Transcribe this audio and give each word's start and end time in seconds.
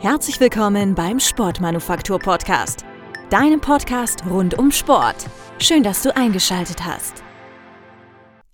Herzlich 0.00 0.40
willkommen 0.40 0.94
beim 0.94 1.20
Sportmanufaktur 1.20 2.18
Podcast, 2.18 2.86
deinem 3.28 3.60
Podcast 3.60 4.24
rund 4.24 4.58
um 4.58 4.72
Sport. 4.72 5.26
Schön, 5.58 5.82
dass 5.82 6.02
du 6.02 6.16
eingeschaltet 6.16 6.86
hast. 6.86 7.22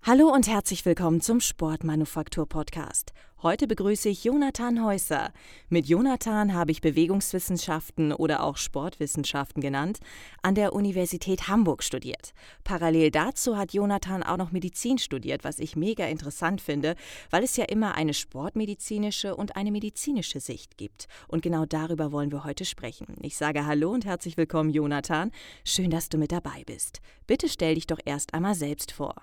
Hallo 0.09 0.33
und 0.33 0.47
herzlich 0.47 0.85
willkommen 0.87 1.21
zum 1.21 1.41
Sportmanufaktur 1.41 2.49
Podcast. 2.49 3.13
Heute 3.43 3.67
begrüße 3.67 4.09
ich 4.09 4.23
Jonathan 4.23 4.85
Häuser. 4.85 5.33
Mit 5.69 5.89
Jonathan 5.89 6.55
habe 6.55 6.71
ich 6.71 6.81
Bewegungswissenschaften 6.81 8.13
oder 8.13 8.45
auch 8.45 8.57
Sportwissenschaften 8.57 9.61
genannt, 9.61 9.99
an 10.43 10.55
der 10.55 10.75
Universität 10.75 11.49
Hamburg 11.49 11.83
studiert. 11.83 12.35
Parallel 12.63 13.11
dazu 13.11 13.57
hat 13.57 13.73
Jonathan 13.73 14.23
auch 14.23 14.37
noch 14.37 14.53
Medizin 14.53 14.99
studiert, 14.99 15.43
was 15.43 15.59
ich 15.59 15.75
mega 15.75 16.07
interessant 16.07 16.61
finde, 16.61 16.95
weil 17.31 17.43
es 17.43 17.57
ja 17.57 17.65
immer 17.65 17.97
eine 17.97 18.15
sportmedizinische 18.15 19.35
und 19.35 19.57
eine 19.57 19.73
medizinische 19.73 20.39
Sicht 20.39 20.79
gibt. 20.79 21.09
Und 21.27 21.43
genau 21.43 21.67
darüber 21.67 22.13
wollen 22.13 22.31
wir 22.31 22.45
heute 22.45 22.65
sprechen. 22.65 23.17
Ich 23.23 23.37
sage 23.37 23.67
Hallo 23.67 23.91
und 23.91 24.05
herzlich 24.05 24.37
willkommen, 24.37 24.71
Jonathan. 24.71 25.33
Schön, 25.65 25.91
dass 25.91 26.09
du 26.09 26.17
mit 26.17 26.31
dabei 26.31 26.63
bist. 26.65 27.01
Bitte 27.27 27.49
stell 27.49 27.75
dich 27.75 27.89
doch 27.89 27.99
erst 28.05 28.35
einmal 28.35 28.55
selbst 28.55 28.93
vor. 28.93 29.17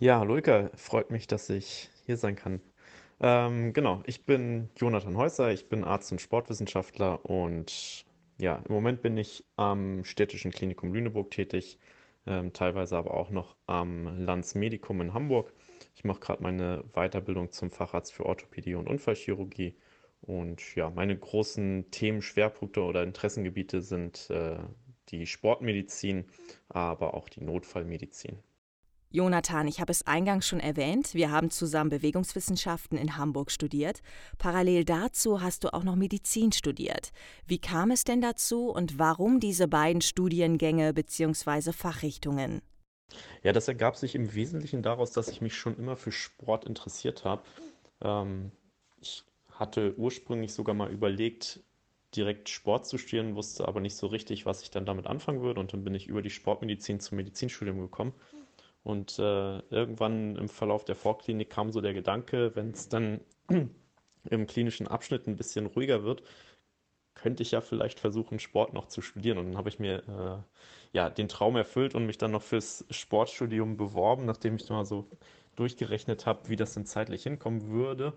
Ja, 0.00 0.18
hallo 0.18 0.36
Ika, 0.36 0.70
freut 0.74 1.10
mich, 1.10 1.26
dass 1.28 1.48
ich 1.48 1.88
hier 2.06 2.16
sein 2.16 2.34
kann. 2.34 2.60
Ähm, 3.20 3.72
genau, 3.72 4.02
ich 4.06 4.24
bin 4.24 4.68
Jonathan 4.76 5.16
Häuser, 5.16 5.52
ich 5.52 5.68
bin 5.68 5.84
Arzt 5.84 6.10
und 6.10 6.20
Sportwissenschaftler 6.20 7.24
und 7.24 8.04
ja, 8.38 8.56
im 8.66 8.74
Moment 8.74 9.02
bin 9.02 9.16
ich 9.16 9.44
am 9.56 10.04
Städtischen 10.04 10.50
Klinikum 10.50 10.92
Lüneburg 10.92 11.30
tätig, 11.30 11.78
ähm, 12.26 12.52
teilweise 12.52 12.96
aber 12.96 13.14
auch 13.14 13.30
noch 13.30 13.56
am 13.66 14.24
Landsmedikum 14.24 15.00
in 15.00 15.14
Hamburg. 15.14 15.52
Ich 15.94 16.02
mache 16.02 16.18
gerade 16.20 16.42
meine 16.42 16.82
Weiterbildung 16.94 17.52
zum 17.52 17.70
Facharzt 17.70 18.12
für 18.12 18.26
Orthopädie 18.26 18.74
und 18.74 18.88
Unfallchirurgie 18.88 19.76
und 20.20 20.74
ja, 20.74 20.90
meine 20.90 21.16
großen 21.16 21.90
Themenschwerpunkte 21.92 22.82
oder 22.82 23.04
Interessengebiete 23.04 23.82
sind 23.82 24.30
äh, 24.30 24.58
die 25.10 25.26
Sportmedizin, 25.26 26.24
aber 26.68 27.14
auch 27.14 27.28
die 27.28 27.44
Notfallmedizin. 27.44 28.38
Jonathan, 29.12 29.68
ich 29.68 29.78
habe 29.78 29.92
es 29.92 30.06
eingangs 30.06 30.48
schon 30.48 30.58
erwähnt, 30.58 31.12
wir 31.12 31.30
haben 31.30 31.50
zusammen 31.50 31.90
Bewegungswissenschaften 31.90 32.96
in 32.96 33.18
Hamburg 33.18 33.50
studiert. 33.50 34.00
Parallel 34.38 34.86
dazu 34.86 35.42
hast 35.42 35.64
du 35.64 35.74
auch 35.74 35.84
noch 35.84 35.96
Medizin 35.96 36.50
studiert. 36.50 37.12
Wie 37.46 37.58
kam 37.58 37.90
es 37.90 38.04
denn 38.04 38.22
dazu 38.22 38.70
und 38.70 38.98
warum 38.98 39.38
diese 39.38 39.68
beiden 39.68 40.00
Studiengänge 40.00 40.94
bzw. 40.94 41.72
Fachrichtungen? 41.72 42.62
Ja, 43.42 43.52
das 43.52 43.68
ergab 43.68 43.96
sich 43.96 44.14
im 44.14 44.34
Wesentlichen 44.34 44.82
daraus, 44.82 45.12
dass 45.12 45.28
ich 45.28 45.42
mich 45.42 45.54
schon 45.54 45.76
immer 45.76 45.96
für 45.96 46.12
Sport 46.12 46.64
interessiert 46.64 47.24
habe. 47.24 47.42
Ähm, 48.00 48.50
ich 48.98 49.24
hatte 49.50 49.94
ursprünglich 49.98 50.54
sogar 50.54 50.74
mal 50.74 50.90
überlegt, 50.90 51.60
direkt 52.16 52.48
Sport 52.48 52.86
zu 52.86 52.96
studieren, 52.96 53.36
wusste 53.36 53.68
aber 53.68 53.80
nicht 53.80 53.96
so 53.96 54.06
richtig, 54.06 54.46
was 54.46 54.62
ich 54.62 54.70
dann 54.70 54.86
damit 54.86 55.06
anfangen 55.06 55.42
würde. 55.42 55.60
Und 55.60 55.74
dann 55.74 55.84
bin 55.84 55.94
ich 55.94 56.06
über 56.06 56.22
die 56.22 56.30
Sportmedizin 56.30 57.00
zum 57.00 57.16
Medizinstudium 57.16 57.78
gekommen. 57.78 58.14
Und 58.84 59.18
äh, 59.18 59.58
irgendwann 59.70 60.36
im 60.36 60.48
Verlauf 60.48 60.84
der 60.84 60.96
Vorklinik 60.96 61.50
kam 61.50 61.70
so 61.70 61.80
der 61.80 61.94
Gedanke, 61.94 62.54
wenn 62.56 62.70
es 62.70 62.88
dann 62.88 63.20
im 64.30 64.46
klinischen 64.46 64.88
Abschnitt 64.88 65.26
ein 65.26 65.36
bisschen 65.36 65.66
ruhiger 65.66 66.02
wird, 66.02 66.22
könnte 67.14 67.42
ich 67.42 67.52
ja 67.52 67.60
vielleicht 67.60 68.00
versuchen, 68.00 68.38
Sport 68.40 68.72
noch 68.72 68.88
zu 68.88 69.00
studieren. 69.02 69.38
Und 69.38 69.46
dann 69.46 69.56
habe 69.56 69.68
ich 69.68 69.78
mir 69.78 70.02
äh, 70.08 70.96
ja 70.96 71.10
den 71.10 71.28
Traum 71.28 71.56
erfüllt 71.56 71.94
und 71.94 72.06
mich 72.06 72.18
dann 72.18 72.32
noch 72.32 72.42
fürs 72.42 72.84
Sportstudium 72.90 73.76
beworben, 73.76 74.24
nachdem 74.24 74.56
ich 74.56 74.68
mal 74.68 74.84
so 74.84 75.06
durchgerechnet 75.56 76.26
habe, 76.26 76.48
wie 76.48 76.56
das 76.56 76.74
denn 76.74 76.86
zeitlich 76.86 77.22
hinkommen 77.22 77.68
würde. 77.68 78.14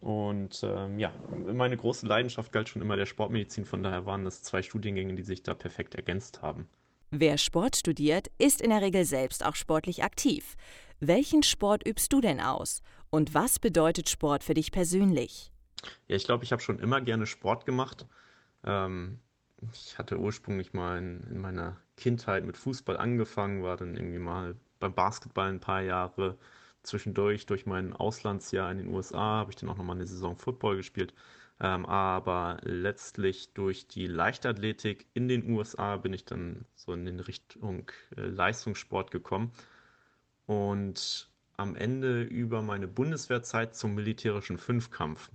Und 0.00 0.62
ähm, 0.64 0.98
ja, 0.98 1.12
meine 1.46 1.76
große 1.76 2.06
Leidenschaft 2.06 2.52
galt 2.52 2.68
schon 2.68 2.82
immer 2.82 2.96
der 2.96 3.06
Sportmedizin, 3.06 3.64
von 3.64 3.82
daher 3.82 4.06
waren 4.06 4.24
das 4.24 4.42
zwei 4.42 4.62
Studiengänge, 4.62 5.14
die 5.14 5.22
sich 5.22 5.42
da 5.42 5.54
perfekt 5.54 5.94
ergänzt 5.94 6.42
haben. 6.42 6.68
Wer 7.10 7.38
Sport 7.38 7.74
studiert, 7.74 8.28
ist 8.36 8.60
in 8.60 8.68
der 8.68 8.82
Regel 8.82 9.06
selbst 9.06 9.42
auch 9.42 9.54
sportlich 9.54 10.04
aktiv. 10.04 10.56
Welchen 11.00 11.42
Sport 11.42 11.86
übst 11.88 12.12
du 12.12 12.20
denn 12.20 12.38
aus? 12.38 12.82
Und 13.08 13.32
was 13.32 13.58
bedeutet 13.58 14.10
Sport 14.10 14.44
für 14.44 14.52
dich 14.52 14.72
persönlich? 14.72 15.50
Ja, 16.06 16.16
ich 16.16 16.24
glaube, 16.24 16.44
ich 16.44 16.52
habe 16.52 16.60
schon 16.60 16.78
immer 16.78 17.00
gerne 17.00 17.26
Sport 17.26 17.64
gemacht. 17.64 18.06
Ähm, 18.62 19.20
ich 19.72 19.96
hatte 19.96 20.18
ursprünglich 20.18 20.74
mal 20.74 20.98
in, 20.98 21.22
in, 21.30 21.40
meiner 21.40 21.78
Kindheit 21.96 22.44
mit 22.44 22.58
Fußball 22.58 22.98
angefangen, 22.98 23.62
war 23.62 23.78
dann 23.78 23.96
irgendwie 23.96 24.18
mal 24.18 24.56
beim 24.78 24.92
Basketball 24.92 25.48
ein 25.48 25.60
paar 25.60 25.80
Jahre. 25.80 26.36
Zwischendurch, 26.82 27.46
durch 27.46 27.64
mein 27.64 27.94
Auslandsjahr 27.94 28.70
in 28.70 28.78
den 28.78 28.88
USA, 28.88 29.38
habe 29.38 29.50
ich 29.50 29.56
dann 29.56 29.70
auch 29.70 29.78
nochmal 29.78 29.96
eine 29.96 30.06
Saison 30.06 30.36
Football 30.36 30.76
gespielt. 30.76 31.14
Ähm, 31.60 31.86
aber 31.86 32.58
letztlich 32.62 33.52
durch 33.52 33.88
die 33.88 34.06
Leichtathletik 34.06 35.06
in 35.14 35.26
den 35.26 35.50
USA 35.50 35.96
bin 35.96 36.12
ich 36.12 36.24
dann 36.24 36.64
so 36.76 36.92
in 36.92 37.04
den 37.04 37.18
Richtung 37.18 37.90
äh, 38.16 38.20
Leistungssport 38.20 39.10
gekommen 39.10 39.52
und 40.46 41.28
am 41.56 41.74
Ende 41.74 42.22
über 42.22 42.62
meine 42.62 42.86
Bundeswehrzeit 42.86 43.74
zum 43.74 43.96
militärischen 43.96 44.58
Fünfkampf. 44.58 45.30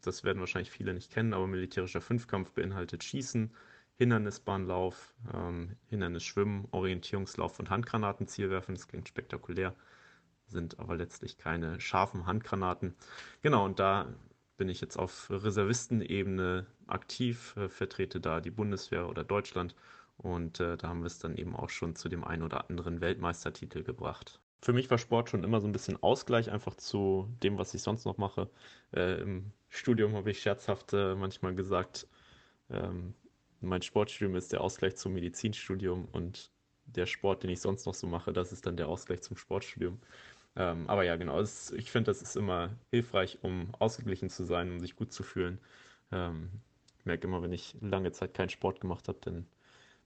Das 0.00 0.24
werden 0.24 0.40
wahrscheinlich 0.40 0.70
viele 0.70 0.94
nicht 0.94 1.12
kennen, 1.12 1.34
aber 1.34 1.46
militärischer 1.46 2.00
Fünfkampf 2.00 2.52
beinhaltet 2.52 3.04
Schießen, 3.04 3.52
Hindernisbahnlauf, 3.96 5.14
ähm, 5.34 5.76
Hindernisschwimmen, 5.88 6.68
Orientierungslauf 6.70 7.58
und 7.58 7.68
Handgranatenzielwerfen. 7.68 8.74
Das 8.74 8.88
klingt 8.88 9.08
spektakulär, 9.08 9.74
sind 10.46 10.78
aber 10.78 10.96
letztlich 10.96 11.36
keine 11.36 11.78
scharfen 11.78 12.24
Handgranaten. 12.24 12.94
Genau, 13.42 13.66
und 13.66 13.78
da 13.78 14.06
bin 14.56 14.68
ich 14.68 14.80
jetzt 14.80 14.98
auf 14.98 15.28
Reservistenebene 15.30 16.66
aktiv, 16.86 17.54
äh, 17.56 17.68
vertrete 17.68 18.20
da 18.20 18.40
die 18.40 18.50
Bundeswehr 18.50 19.08
oder 19.08 19.24
Deutschland 19.24 19.74
und 20.18 20.60
äh, 20.60 20.76
da 20.76 20.88
haben 20.88 21.00
wir 21.00 21.06
es 21.06 21.18
dann 21.18 21.36
eben 21.36 21.54
auch 21.54 21.70
schon 21.70 21.94
zu 21.94 22.08
dem 22.08 22.24
einen 22.24 22.42
oder 22.42 22.68
anderen 22.68 23.00
Weltmeistertitel 23.00 23.82
gebracht. 23.82 24.40
Für 24.62 24.72
mich 24.72 24.90
war 24.90 24.98
Sport 24.98 25.30
schon 25.30 25.44
immer 25.44 25.60
so 25.60 25.68
ein 25.68 25.72
bisschen 25.72 26.02
Ausgleich 26.02 26.50
einfach 26.50 26.74
zu 26.74 27.28
dem, 27.42 27.58
was 27.58 27.74
ich 27.74 27.82
sonst 27.82 28.04
noch 28.04 28.16
mache. 28.16 28.50
Äh, 28.92 29.20
Im 29.20 29.52
Studium 29.68 30.14
habe 30.14 30.30
ich 30.30 30.40
scherzhaft 30.40 30.92
äh, 30.92 31.14
manchmal 31.14 31.54
gesagt, 31.54 32.08
ähm, 32.70 33.14
mein 33.60 33.82
Sportstudium 33.82 34.36
ist 34.36 34.52
der 34.52 34.60
Ausgleich 34.60 34.96
zum 34.96 35.12
Medizinstudium 35.14 36.08
und 36.12 36.50
der 36.86 37.06
Sport, 37.06 37.42
den 37.42 37.50
ich 37.50 37.60
sonst 37.60 37.86
noch 37.86 37.94
so 37.94 38.06
mache, 38.06 38.32
das 38.32 38.52
ist 38.52 38.66
dann 38.66 38.76
der 38.76 38.88
Ausgleich 38.88 39.20
zum 39.22 39.36
Sportstudium. 39.36 40.00
Ähm, 40.56 40.88
aber 40.88 41.04
ja, 41.04 41.16
genau. 41.16 41.40
Es, 41.40 41.70
ich 41.72 41.90
finde, 41.90 42.10
das 42.10 42.22
ist 42.22 42.36
immer 42.36 42.70
hilfreich, 42.90 43.38
um 43.42 43.74
ausgeglichen 43.78 44.30
zu 44.30 44.44
sein, 44.44 44.70
um 44.70 44.80
sich 44.80 44.96
gut 44.96 45.12
zu 45.12 45.22
fühlen. 45.22 45.58
Ähm, 46.12 46.50
ich 46.98 47.04
merke 47.04 47.26
immer, 47.26 47.42
wenn 47.42 47.52
ich 47.52 47.76
lange 47.80 48.12
Zeit 48.12 48.34
keinen 48.34 48.48
Sport 48.48 48.80
gemacht 48.80 49.08
habe, 49.08 49.18
dann 49.20 49.46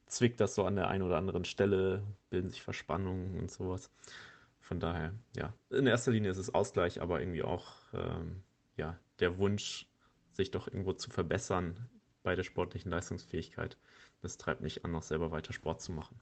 zwickt 0.07 0.41
das 0.41 0.55
so 0.55 0.65
an 0.65 0.77
der 0.77 0.89
einen 0.89 1.05
oder 1.05 1.17
anderen 1.17 1.45
Stelle, 1.45 2.03
bilden 2.31 2.51
sich 2.51 2.63
Verspannungen 2.63 3.39
und 3.39 3.51
sowas. 3.51 3.91
Von 4.61 4.81
daher, 4.81 5.15
ja, 5.37 5.55
in 5.71 5.87
erster 5.87 6.13
Linie 6.13 6.31
ist 6.31 6.39
es 6.39 6.55
Ausgleich, 6.55 7.01
aber 7.01 7.21
irgendwie 7.21 7.43
auch 7.43 7.75
ähm, 7.95 8.43
ja, 8.77 8.99
der 9.21 9.39
Wunsch, 9.39 9.87
sich 10.33 10.51
doch 10.51 10.69
irgendwo 10.69 10.93
zu 10.93 11.11
verbessern 11.11 11.89
bei 12.23 12.35
der 12.35 12.45
sportlichen 12.45 12.91
Leistungsfähigkeit. 12.91 13.77
Das 14.23 14.39
treibt 14.39 14.61
mich 14.61 14.85
an, 14.85 14.93
noch 14.93 15.03
selber 15.03 15.31
weiter 15.31 15.53
Sport 15.53 15.81
zu 15.83 15.93
machen. 15.93 16.21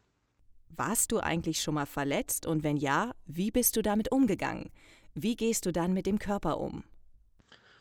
Warst 0.70 1.12
du 1.12 1.18
eigentlich 1.18 1.60
schon 1.60 1.74
mal 1.74 1.86
verletzt 1.86 2.46
und 2.46 2.62
wenn 2.62 2.76
ja, 2.76 3.12
wie 3.26 3.50
bist 3.50 3.76
du 3.76 3.82
damit 3.82 4.12
umgegangen? 4.12 4.70
Wie 5.14 5.36
gehst 5.36 5.66
du 5.66 5.72
dann 5.72 5.92
mit 5.92 6.06
dem 6.06 6.18
Körper 6.18 6.58
um? 6.58 6.84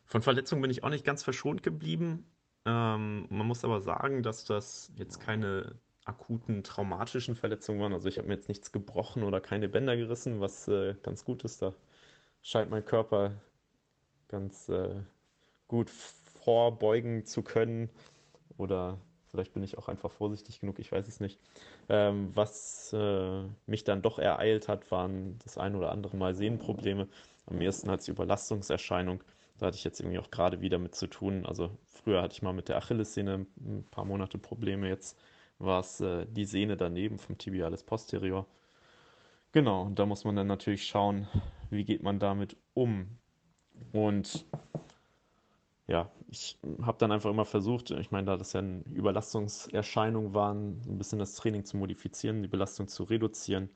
Von 0.06 0.22
Verletzungen 0.22 0.62
bin 0.62 0.72
ich 0.72 0.84
auch 0.84 0.90
nicht 0.90 1.06
ganz 1.06 1.24
verschont 1.24 1.64
geblieben. 1.64 2.26
Ähm, 2.66 3.28
man 3.30 3.46
muss 3.46 3.64
aber 3.64 3.82
sagen, 3.82 4.24
dass 4.24 4.46
das 4.46 4.92
jetzt 4.96 5.20
keine 5.20 5.76
akuten 6.06 6.64
traumatischen 6.64 7.36
Verletzungen 7.36 7.82
waren. 7.82 7.94
Also 7.94 8.08
ich 8.08 8.18
habe 8.18 8.28
mir 8.28 8.36
jetzt 8.36 8.48
nichts 8.48 8.72
gebrochen 8.72 9.24
oder 9.24 9.42
keine 9.42 9.68
Bänder 9.68 9.98
gerissen, 9.98 10.40
was 10.40 10.68
äh, 10.68 10.96
ganz 11.04 11.26
gut 11.26 11.44
ist. 11.44 11.62
Da 11.62 11.74
scheint 12.42 12.72
mein 12.72 12.86
Körper 12.86 13.34
ganz 14.30 14.70
äh, 14.70 14.96
gut 15.68 15.90
vorbeugen 15.90 17.26
zu 17.26 17.42
können 17.42 17.90
oder 18.58 18.98
Vielleicht 19.32 19.54
bin 19.54 19.64
ich 19.64 19.78
auch 19.78 19.88
einfach 19.88 20.12
vorsichtig 20.12 20.60
genug, 20.60 20.80
ich 20.80 20.92
weiß 20.92 21.08
es 21.08 21.20
nicht. 21.20 21.40
Ähm, 21.90 22.32
was 22.34 22.94
äh, 22.94 23.44
mich 23.66 23.84
dann 23.84 24.02
doch 24.02 24.20
ereilt 24.20 24.68
hat, 24.68 24.90
waren 24.92 25.38
das 25.44 25.58
ein 25.58 25.76
oder 25.76 25.92
andere 25.92 26.16
Mal 26.18 26.34
Sehnenprobleme. 26.34 27.08
Am 27.46 27.62
ersten 27.62 27.90
als 27.90 28.08
Überlastungserscheinung. 28.08 29.24
Da 29.58 29.68
hatte 29.68 29.78
ich 29.78 29.84
jetzt 29.84 30.00
irgendwie 30.00 30.20
auch 30.20 30.32
gerade 30.32 30.62
wieder 30.62 30.78
mit 30.78 30.96
zu 30.96 31.08
tun. 31.08 31.46
Also 31.46 31.72
früher 31.86 32.22
hatte 32.22 32.34
ich 32.34 32.42
mal 32.42 32.54
mit 32.54 32.70
der 32.70 32.78
Achillessehne 32.78 33.46
ein 33.60 33.86
paar 33.90 34.06
Monate 34.06 34.38
Probleme. 34.38 34.88
Jetzt 34.88 35.18
war 35.60 35.80
es 35.80 36.00
äh, 36.02 36.26
die 36.30 36.46
Sehne 36.46 36.78
daneben 36.78 37.18
vom 37.18 37.38
Tibialis 37.38 37.84
posterior. 37.84 38.46
Genau, 39.52 39.84
und 39.84 39.98
da 39.98 40.06
muss 40.06 40.24
man 40.24 40.36
dann 40.36 40.48
natürlich 40.48 40.86
schauen, 40.86 41.28
wie 41.70 41.84
geht 41.84 42.04
man 42.04 42.20
damit 42.20 42.58
um. 42.74 43.18
Und 43.92 44.46
ja, 45.88 46.12
ich 46.30 46.58
habe 46.82 46.98
dann 46.98 47.12
einfach 47.12 47.30
immer 47.30 47.46
versucht, 47.46 47.92
ich 47.92 48.12
meine, 48.12 48.26
da 48.26 48.38
das 48.38 48.54
ja 48.54 48.60
eine 48.60 48.84
Überlastungserscheinung 48.92 50.34
waren, 50.34 50.82
ein 50.86 50.98
bisschen 50.98 51.20
das 51.20 51.36
Training 51.36 51.64
zu 51.64 51.78
modifizieren, 51.78 52.42
die 52.42 52.50
Belastung 52.50 52.90
zu 52.90 53.04
reduzieren. 53.04 53.70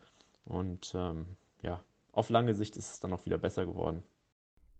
Und 0.44 0.92
ähm, 0.94 1.25
ja, 1.62 1.81
auf 2.12 2.30
lange 2.30 2.54
Sicht 2.54 2.75
ist 2.75 2.92
es 2.92 3.00
dann 3.00 3.13
auch 3.13 3.25
wieder 3.25 3.38
besser 3.38 3.66
geworden. 3.66 4.04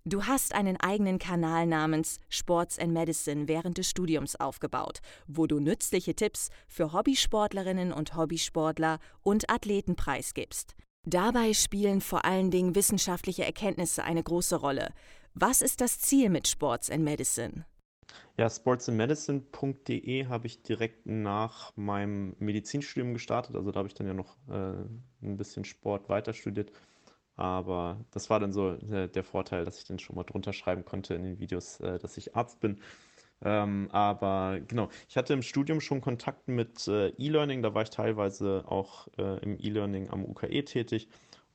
Du 0.04 0.24
hast 0.26 0.56
einen 0.56 0.78
eigenen 0.78 1.20
Kanal 1.20 1.68
namens 1.68 2.20
Sports 2.28 2.80
and 2.80 2.92
Medicine 2.92 3.48
während 3.48 3.78
des 3.78 3.88
Studiums 3.88 4.36
aufgebaut, 4.36 5.00
wo 5.28 5.46
du 5.46 5.60
nützliche 5.60 6.16
Tipps 6.16 6.50
für 6.68 6.92
Hobbysportlerinnen 6.92 7.94
und 7.94 8.16
Hobbysportler 8.16 9.00
und 9.22 9.50
Athleten 9.50 9.96
preisgibst. 9.96 10.76
Dabei 11.04 11.54
spielen 11.54 12.02
vor 12.02 12.26
allen 12.26 12.52
Dingen 12.52 12.76
wissenschaftliche 12.76 13.46
Erkenntnisse 13.46 14.04
eine 14.04 14.24
große 14.24 14.56
Rolle. 14.56 14.90
Was 15.34 15.62
ist 15.62 15.82
das 15.82 16.00
Ziel 16.00 16.30
mit 16.30 16.48
Sports 16.48 16.90
and 16.90 17.04
Medicine? 17.04 17.66
Ja, 18.38 18.50
sportsandmedicine.de 18.50 20.26
habe 20.28 20.48
ich 20.48 20.64
direkt 20.64 21.06
nach 21.06 21.76
meinem 21.76 22.36
Medizinstudium 22.40 23.14
gestartet. 23.14 23.56
Also 23.56 23.72
da 23.72 23.80
habe 23.80 23.88
ich 23.88 23.94
dann 23.94 24.08
ja 24.08 24.14
noch 24.14 24.36
äh, 24.50 24.74
ein 25.22 25.38
bisschen 25.38 25.64
Sport 25.64 26.10
weiter 26.10 26.34
studiert 26.34 26.72
aber 27.42 28.06
das 28.12 28.30
war 28.30 28.40
dann 28.40 28.54
so 28.54 28.74
äh, 28.74 29.08
der 29.08 29.24
Vorteil, 29.24 29.66
dass 29.66 29.80
ich 29.80 29.86
dann 29.86 29.98
schon 29.98 30.16
mal 30.16 30.24
drunter 30.24 30.54
schreiben 30.54 30.86
konnte 30.86 31.16
in 31.16 31.24
den 31.24 31.40
Videos, 31.40 31.80
äh, 31.80 31.98
dass 31.98 32.18
ich 32.18 32.36
Arzt 32.36 32.60
bin. 32.60 32.80
Ähm, 33.44 33.90
aber 33.92 34.60
genau, 34.68 34.90
ich 35.10 35.18
hatte 35.18 35.34
im 35.34 35.42
Studium 35.42 35.82
schon 35.82 36.02
Kontakt 36.02 36.48
mit 36.48 36.88
äh, 36.88 37.08
E-Learning, 37.18 37.64
da 37.64 37.74
war 37.74 37.82
ich 37.82 37.90
teilweise 37.90 38.64
auch 38.68 39.08
äh, 39.18 39.40
im 39.40 39.58
E-Learning 39.60 40.12
am 40.12 40.24
UKE 40.24 40.64
tätig 40.64 41.08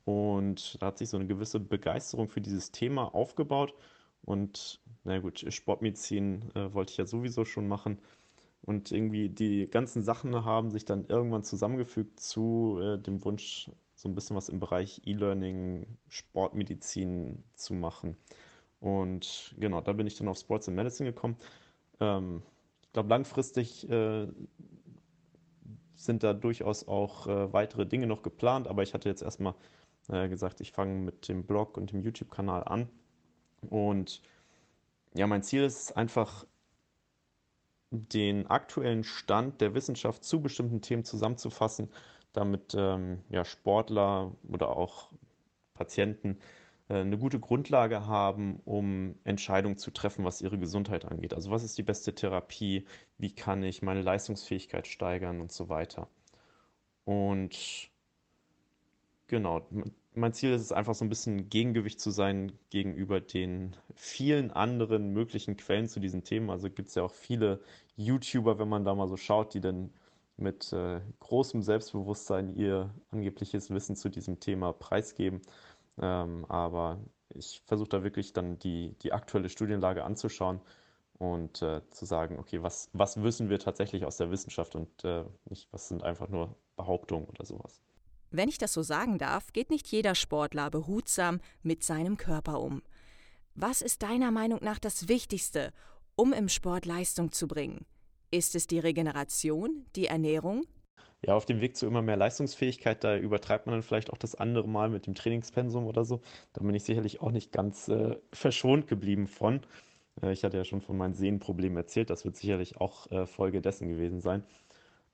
und 0.07 0.81
da 0.81 0.87
hat 0.87 0.99
sich 0.99 1.09
so 1.09 1.17
eine 1.17 1.27
gewisse 1.27 1.59
Begeisterung 1.59 2.29
für 2.29 2.41
dieses 2.41 2.71
Thema 2.71 3.13
aufgebaut. 3.13 3.75
Und 4.23 4.81
na 5.03 5.19
gut, 5.19 5.45
Sportmedizin 5.53 6.53
äh, 6.55 6.73
wollte 6.73 6.93
ich 6.93 6.97
ja 6.97 7.07
sowieso 7.07 7.45
schon 7.45 7.67
machen. 7.67 7.99
Und 8.63 8.93
irgendwie 8.93 9.29
die 9.29 9.69
ganzen 9.69 10.05
Sachen 10.05 10.45
haben 10.45 10.71
sich 10.71 10.85
dann 10.85 11.07
irgendwann 11.07 11.43
zusammengefügt 11.43 12.21
zu 12.21 12.79
äh, 12.81 12.99
dem 12.99 13.25
Wunsch, 13.25 13.69
so 13.97 14.09
ein 14.09 14.15
bisschen 14.15 14.37
was 14.37 14.49
im 14.49 14.61
Bereich 14.61 15.03
E-Learning, 15.07 15.87
Sportmedizin 16.09 17.43
zu 17.55 17.75
machen. 17.75 18.17
Und 18.79 19.57
genau, 19.59 19.81
da 19.81 19.93
bin 19.93 20.07
ich 20.07 20.17
dann 20.17 20.29
auf 20.29 20.39
Sports 20.39 20.69
and 20.69 20.77
Medicine 20.77 21.11
gekommen. 21.13 21.37
Ähm, 21.99 22.43
ich 22.83 22.93
glaube, 22.93 23.09
langfristig 23.09 23.91
äh, 23.91 24.29
sind 25.97 26.23
da 26.23 26.33
durchaus 26.33 26.87
auch 26.87 27.27
äh, 27.27 27.53
weitere 27.53 27.87
Dinge 27.87 28.07
noch 28.07 28.23
geplant, 28.23 28.69
aber 28.69 28.85
ich 28.85 28.95
hatte 28.95 29.09
jetzt 29.09 29.23
erstmal 29.23 29.55
äh, 30.11 30.29
gesagt, 30.29 30.61
ich 30.61 30.73
fange 30.73 30.95
mit 30.95 31.29
dem 31.29 31.45
Blog 31.45 31.77
und 31.77 31.93
dem 31.93 32.01
YouTube-Kanal 32.01 32.65
an. 32.65 32.89
Und 33.69 34.23
ja, 35.15 35.27
mein 35.27 35.43
Ziel 35.43 35.65
ist 35.65 35.97
einfach, 35.97 36.47
den 37.91 38.49
aktuellen 38.49 39.05
Stand 39.05 39.61
der 39.61 39.75
Wissenschaft 39.75 40.25
zu 40.25 40.43
bestimmten 40.43 40.83
Themen 40.83 41.05
zusammenzufassen 41.05 41.89
damit 42.37 42.75
ähm, 42.77 43.23
ja, 43.31 43.45
Sportler 43.45 44.33
oder 44.49 44.77
auch 44.77 45.11
Patienten 45.75 46.39
äh, 46.89 46.97
eine 46.97 47.19
gute 47.19 47.41
Grundlage 47.41 48.07
haben, 48.07 48.61
um 48.65 49.17
Entscheidungen 49.25 49.79
zu 49.79 49.91
treffen, 49.91 50.25
was 50.25 50.43
ihre 50.43 50.59
Gesundheit 50.59 51.07
angeht. 51.07 51.33
Also 51.33 51.51
was 51.51 51.65
ist 51.65 51.79
die 51.79 51.83
beste 51.83 52.15
Therapie, 52.15 52.87
wie 53.19 53.35
kann 53.35 53.63
ich 53.63 53.83
meine 53.83 54.03
Leistungsfähigkeit 54.03 54.87
steigern 54.87 55.41
und 55.41 55.51
so 55.51 55.69
weiter. 55.69 56.09
Und 57.05 57.91
genau, 59.27 59.67
mein 60.15 60.33
Ziel 60.33 60.53
ist 60.53 60.63
es 60.63 60.73
einfach 60.73 60.95
so 60.95 61.05
ein 61.05 61.09
bisschen 61.09 61.49
Gegengewicht 61.51 62.01
zu 62.01 62.11
sein 62.11 62.53
gegenüber 62.71 63.21
den 63.21 63.77
vielen 63.95 64.51
anderen 64.51 65.13
möglichen 65.13 65.57
Quellen 65.57 65.89
zu 65.89 66.01
diesen 66.01 66.25
Themen. 66.25 66.51
Also 66.51 66.71
gibt 66.71 66.89
es 66.89 66.95
ja 66.95 67.03
auch 67.03 67.13
viele 67.13 67.61
YouTuber, 67.97 68.59
wenn 68.59 68.69
man 68.69 68.85
da 68.85 68.95
mal 68.95 69.09
so 69.09 69.17
schaut, 69.17 69.55
die 69.55 69.61
dann 69.61 69.91
mit 70.39 70.73
äh, 70.73 71.01
großem 71.21 71.63
Selbstbewusstsein 71.63 72.55
ihr 72.57 72.95
angebliches 73.11 73.71
Wissen 73.71 73.97
zu 73.97 74.09
diesem 74.09 74.41
Thema 74.41 74.73
preisgeben. 74.73 75.43
Ähm, 75.99 76.45
aber 76.49 76.99
ich 77.31 77.63
versuche 77.67 77.89
da 77.89 78.03
wirklich 78.03 78.33
dann 78.33 78.59
die, 78.59 78.95
die 79.03 79.13
aktuelle 79.13 79.49
Studienlage 79.49 80.05
anzuschauen 80.05 80.61
und 81.19 81.63
äh, 81.63 81.81
zu 81.91 82.05
sagen, 82.05 82.39
okay, 82.39 82.63
was, 82.63 82.91
was 82.93 83.23
wissen 83.23 83.49
wir 83.49 83.59
tatsächlich 83.59 84.05
aus 84.05 84.17
der 84.19 84.31
Wissenschaft 84.31 84.75
und 84.77 85.05
äh, 85.05 85.25
nicht, 85.49 85.69
was 85.73 85.89
sind 85.89 86.03
einfach 86.03 86.29
nur 86.29 86.55
Behauptungen 86.77 87.27
oder 87.29 87.45
sowas. 87.45 87.81
Wenn 88.31 88.49
ich 88.49 88.59
das 88.59 88.73
so 88.73 88.83
sagen 88.83 89.19
darf, 89.19 89.53
geht 89.53 89.71
nicht 89.71 89.89
jeder 89.89 90.15
Sportler 90.15 90.71
behutsam 90.71 91.41
mit 91.63 91.83
seinem 91.83 92.17
Körper 92.17 92.61
um. 92.61 92.83
Was 93.55 93.81
ist 93.81 94.03
deiner 94.03 94.31
Meinung 94.31 94.59
nach 94.63 94.79
das 94.79 95.09
Wichtigste, 95.09 95.73
um 96.15 96.33
im 96.33 96.49
Sport 96.49 96.87
Leistung 96.87 97.33
zu 97.33 97.49
bringen? 97.49 97.87
Ist 98.31 98.55
es 98.55 98.67
die 98.67 98.79
Regeneration, 98.79 99.87
die 99.95 100.07
Ernährung? 100.07 100.65
Ja, 101.25 101.35
auf 101.35 101.47
dem 101.47 101.61
Weg 101.61 101.77
zu 101.77 101.87
immer 101.87 102.03
mehr 102.03 102.17
Leistungsfähigkeit, 102.17 103.03
da 103.03 103.17
übertreibt 103.17 103.67
man 103.67 103.75
dann 103.75 103.83
vielleicht 103.83 104.11
auch 104.11 104.19
das 104.19 104.35
andere 104.35 104.69
Mal 104.69 104.91
mit 104.91 105.07
dem 105.07 105.15
Trainingspensum 105.15 105.87
oder 105.87 106.05
so. 106.05 106.21
Da 106.53 106.63
bin 106.63 106.75
ich 106.75 106.85
sicherlich 106.85 107.21
auch 107.21 107.31
nicht 107.31 107.53
ganz 107.53 107.89
äh, 107.89 108.17
verschont 108.33 108.87
geblieben 108.87 109.27
von. 109.27 109.63
Äh, 110.23 110.33
ich 110.33 110.45
hatte 110.45 110.57
ja 110.57 110.65
schon 110.65 110.83
von 110.83 110.97
meinen 110.97 111.15
Sehnenproblemen 111.15 111.77
erzählt, 111.77 112.11
das 112.11 112.25
wird 112.25 112.37
sicherlich 112.37 112.77
auch 112.77 113.11
äh, 113.11 113.27
Folge 113.27 113.61
dessen 113.63 113.89
gewesen 113.89 114.21
sein. 114.21 114.45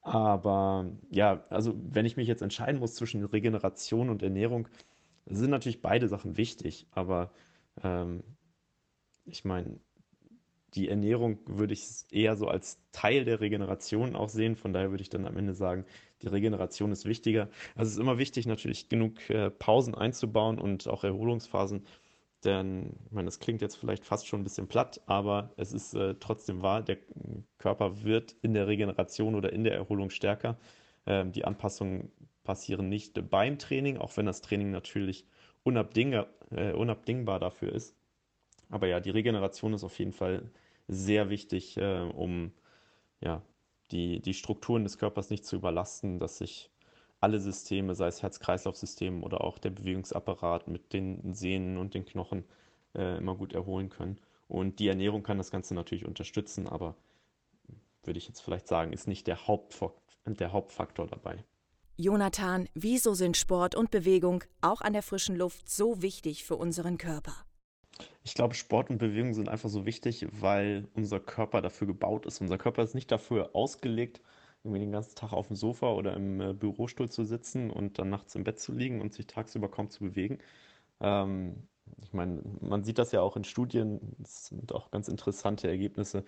Aber 0.02 0.90
ja, 1.10 1.44
also 1.49 1.75
wenn 1.76 2.06
ich 2.06 2.16
mich 2.16 2.28
jetzt 2.28 2.43
entscheiden 2.43 2.81
muss 2.81 2.94
zwischen 2.96 3.25
Regeneration 3.25 4.10
und 4.10 4.22
Ernährung, 4.22 4.69
sind 5.26 5.50
natürlich 5.50 5.81
beide 5.81 6.08
Sachen 6.08 6.37
wichtig. 6.37 6.87
Aber 6.90 7.32
ähm, 7.82 8.25
ich 9.25 9.44
meine, 9.44 9.78
die 10.75 10.88
Ernährung 10.88 11.38
würde 11.46 11.75
ich 11.75 11.87
eher 12.10 12.37
so 12.37 12.49
als 12.49 12.81
Teil 12.93 13.25
der 13.25 13.40
Regeneration 13.40 14.16
auch 14.16 14.28
sehen. 14.28 14.56
Von 14.56 14.72
daher 14.72 14.90
würde 14.90 15.02
ich 15.02 15.10
dann 15.10 15.26
am 15.26 15.37
Ende 15.37 15.54
sagen, 15.54 15.84
die 16.22 16.28
Regeneration 16.28 16.93
ist 16.93 17.05
wichtiger. 17.05 17.48
Also 17.76 17.88
es 17.90 17.94
ist 17.94 18.00
immer 18.00 18.19
wichtig, 18.19 18.46
natürlich 18.46 18.88
genug 18.88 19.28
äh, 19.31 19.50
Pausen 19.50 19.94
einzubauen 19.94 20.58
und 20.58 20.88
auch 20.88 21.05
Erholungsphasen. 21.05 21.84
Denn, 22.44 22.97
ich 23.06 23.12
meine, 23.12 23.27
das 23.27 23.39
klingt 23.39 23.62
jetzt 23.62 23.77
vielleicht 23.77 24.05
fast 24.05 24.27
schon 24.27 24.41
ein 24.41 24.44
bisschen 24.44 24.67
platt, 24.67 25.00
aber 25.06 25.53
es 25.56 25.73
ist 25.73 25.94
äh, 25.94 26.17
trotzdem 26.19 26.62
wahr, 26.62 26.83
der 26.83 26.99
Körper 27.59 28.03
wird 28.03 28.35
in 28.43 28.53
der 28.53 28.67
Regeneration 28.67 29.35
oder 29.37 29.53
in 29.53 29.62
der 29.65 29.75
Erholung 29.75 30.11
stärker. 30.11 30.59
Ähm, 31.06 31.33
die 31.33 31.44
Anpassungen 31.44 32.11
passieren 32.43 32.89
nicht 32.89 33.31
beim 33.31 33.59
Training, 33.59 33.99
auch 33.99 34.17
wenn 34.17 34.27
das 34.27 34.43
Training 34.43 34.73
natürlich 34.73 35.25
unabdingbar, 35.62 36.27
äh, 36.50 36.73
unabdingbar 36.73 37.39
dafür 37.39 37.73
ist. 37.73 37.94
Aber 38.71 38.89
ja, 38.89 38.99
die 38.99 39.11
Regeneration 39.11 39.75
ist 39.75 39.85
auf 39.85 39.99
jeden 39.99 40.12
Fall 40.12 40.50
sehr 40.89 41.31
wichtig, 41.31 41.77
äh, 41.77 42.00
um 42.00 42.53
ja, 43.21 43.43
die, 43.93 44.21
die 44.21 44.35
Strukturen 44.35 44.83
des 44.83 44.99
Körpers 44.99 45.31
nicht 45.31 45.44
zu 45.44 45.56
überlasten, 45.56 46.19
dass 46.19 46.39
sich 46.39 46.71
alle 47.22 47.40
Systeme, 47.40 47.94
sei 47.94 48.08
es 48.08 48.22
Herz-Kreislauf-System 48.22 49.22
oder 49.22 49.42
auch 49.42 49.58
der 49.58 49.70
Bewegungsapparat 49.70 50.69
mit 50.69 50.92
den 50.92 51.34
Sehnen 51.34 51.78
und 51.78 51.94
den 51.94 52.04
Knochen, 52.04 52.44
äh, 52.94 53.19
immer 53.19 53.36
gut 53.36 53.52
erholen 53.52 53.88
können. 53.88 54.19
Und 54.48 54.80
die 54.80 54.88
Ernährung 54.88 55.22
kann 55.22 55.38
das 55.38 55.50
Ganze 55.50 55.74
natürlich 55.74 56.04
unterstützen, 56.04 56.69
aber 56.69 56.96
würde 58.02 58.19
ich 58.19 58.29
jetzt 58.29 58.41
vielleicht 58.41 58.67
sagen, 58.67 58.93
ist 58.93 59.06
nicht 59.06 59.26
der, 59.26 59.46
Hauptfaktor, 59.46 60.02
der 60.26 60.52
Hauptfaktor 60.52 61.06
dabei. 61.06 61.44
Jonathan, 61.96 62.69
wieso 62.74 63.14
sind 63.14 63.36
Sport 63.36 63.74
und 63.74 63.91
Bewegung 63.91 64.43
auch 64.60 64.81
an 64.81 64.93
der 64.93 65.02
frischen 65.02 65.36
Luft 65.36 65.70
so 65.70 66.02
wichtig 66.02 66.44
für 66.44 66.56
unseren 66.56 66.98
Körper? 66.98 67.34
Ich 68.24 68.34
glaube, 68.34 68.55
Sport 68.55 68.91
und 68.91 68.98
Bewegung 68.98 69.34
sind 69.34 69.48
einfach 69.48 69.69
so 69.69 69.86
wichtig, 69.86 70.26
weil 70.32 70.88
unser 70.94 71.20
Körper 71.20 71.62
dafür 71.62 71.86
gebaut 71.86 72.26
ist. 72.26 72.41
Unser 72.41 72.58
Körper 72.58 72.82
ist 72.82 72.94
nicht 72.94 73.12
dafür 73.12 73.50
ausgelegt, 73.55 74.20
irgendwie 74.64 74.81
den 74.81 74.92
ganzen 74.92 75.16
Tag 75.16 75.32
auf 75.32 75.48
dem 75.48 75.56
Sofa 75.56 75.92
oder 75.92 76.14
im 76.14 76.40
äh, 76.40 76.52
Bürostuhl 76.52 77.10
zu 77.10 77.24
sitzen 77.24 77.70
und 77.70 77.98
dann 77.98 78.10
nachts 78.10 78.34
im 78.34 78.44
Bett 78.44 78.60
zu 78.60 78.72
liegen 78.72 79.00
und 79.00 79.12
sich 79.12 79.26
tagsüber 79.26 79.69
kaum 79.69 79.90
zu 79.90 80.04
bewegen. 80.04 80.38
Ähm, 81.00 81.69
ich 82.02 82.12
meine, 82.12 82.42
man 82.60 82.84
sieht 82.84 82.98
das 82.98 83.12
ja 83.12 83.22
auch 83.22 83.36
in 83.36 83.44
Studien, 83.44 84.00
es 84.22 84.46
sind 84.46 84.72
auch 84.72 84.90
ganz 84.90 85.08
interessante 85.08 85.69
Ergebnisse, 85.69 86.24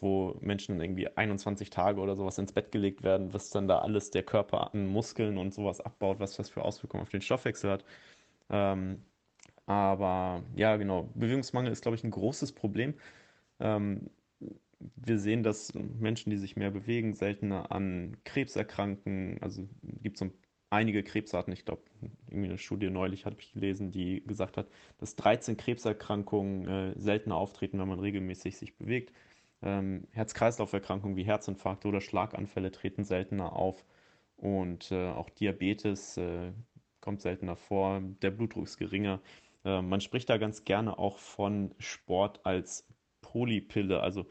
wo 0.00 0.36
Menschen 0.40 0.80
irgendwie 0.80 1.08
21 1.16 1.70
Tage 1.70 2.00
oder 2.00 2.16
sowas 2.16 2.38
ins 2.38 2.52
Bett 2.52 2.70
gelegt 2.72 3.02
werden, 3.02 3.34
was 3.34 3.50
dann 3.50 3.68
da 3.68 3.80
alles 3.80 4.10
der 4.10 4.22
Körper 4.22 4.72
an 4.72 4.86
Muskeln 4.86 5.38
und 5.38 5.54
sowas 5.54 5.80
abbaut, 5.80 6.20
was 6.20 6.36
das 6.36 6.50
für 6.50 6.62
Auswirkungen 6.62 7.02
auf 7.02 7.10
den 7.10 7.20
Stoffwechsel 7.22 7.70
hat. 7.70 7.84
Ähm, 8.50 9.02
aber 9.66 10.42
ja, 10.56 10.76
genau, 10.76 11.10
Bewegungsmangel 11.14 11.72
ist, 11.72 11.82
glaube 11.82 11.96
ich, 11.96 12.04
ein 12.04 12.10
großes 12.12 12.52
Problem. 12.52 12.94
Ähm, 13.60 14.10
wir 14.78 15.18
sehen, 15.18 15.42
dass 15.42 15.72
Menschen, 15.74 16.30
die 16.30 16.36
sich 16.36 16.56
mehr 16.56 16.70
bewegen, 16.70 17.14
seltener 17.14 17.72
an 17.72 18.16
Krebs 18.24 18.56
erkranken. 18.56 19.38
Also 19.40 19.68
gibt 20.02 20.16
es 20.16 20.20
so 20.20 20.30
einige 20.70 21.02
Krebsarten. 21.02 21.52
Ich 21.52 21.64
glaube, 21.64 21.82
irgendwie 22.28 22.48
eine 22.48 22.58
Studie 22.58 22.90
neulich 22.90 23.24
habe 23.26 23.36
ich 23.40 23.52
gelesen, 23.52 23.90
die 23.90 24.22
gesagt 24.26 24.56
hat, 24.56 24.68
dass 24.98 25.16
13 25.16 25.56
Krebserkrankungen 25.56 26.68
äh, 26.68 26.98
seltener 26.98 27.36
auftreten, 27.36 27.78
wenn 27.78 27.88
man 27.88 28.00
regelmäßig 28.00 28.56
sich 28.58 28.76
bewegt. 28.76 29.12
Ähm, 29.62 30.06
Herz-Kreislauf-Erkrankungen 30.12 31.16
wie 31.16 31.24
Herzinfarkte 31.24 31.88
oder 31.88 32.00
Schlaganfälle 32.00 32.70
treten 32.72 33.04
seltener 33.04 33.54
auf. 33.54 33.84
Und 34.36 34.92
äh, 34.92 35.08
auch 35.08 35.30
Diabetes 35.30 36.18
äh, 36.18 36.52
kommt 37.00 37.22
seltener 37.22 37.56
vor. 37.56 38.02
Der 38.22 38.30
Blutdruck 38.30 38.64
ist 38.64 38.76
geringer. 38.76 39.20
Äh, 39.64 39.80
man 39.80 40.00
spricht 40.00 40.28
da 40.28 40.36
ganz 40.36 40.64
gerne 40.64 40.98
auch 40.98 41.18
von 41.18 41.74
Sport 41.78 42.44
als 42.44 42.86
Polypille, 43.22 44.00
also 44.00 44.26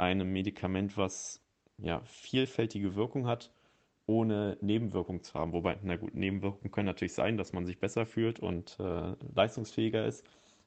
einem 0.00 0.32
Medikament, 0.32 0.96
was 0.96 1.40
ja 1.78 2.00
vielfältige 2.04 2.94
Wirkung 2.94 3.26
hat, 3.26 3.52
ohne 4.06 4.56
Nebenwirkungen 4.60 5.22
zu 5.22 5.34
haben. 5.34 5.52
Wobei, 5.52 5.78
na 5.82 5.96
gut, 5.96 6.14
Nebenwirkungen 6.14 6.72
können 6.72 6.86
natürlich 6.86 7.14
sein, 7.14 7.36
dass 7.36 7.52
man 7.52 7.66
sich 7.66 7.78
besser 7.78 8.06
fühlt 8.06 8.40
und 8.40 8.76
äh, 8.80 9.14
leistungsfähiger 9.34 10.06
ist. 10.06 10.24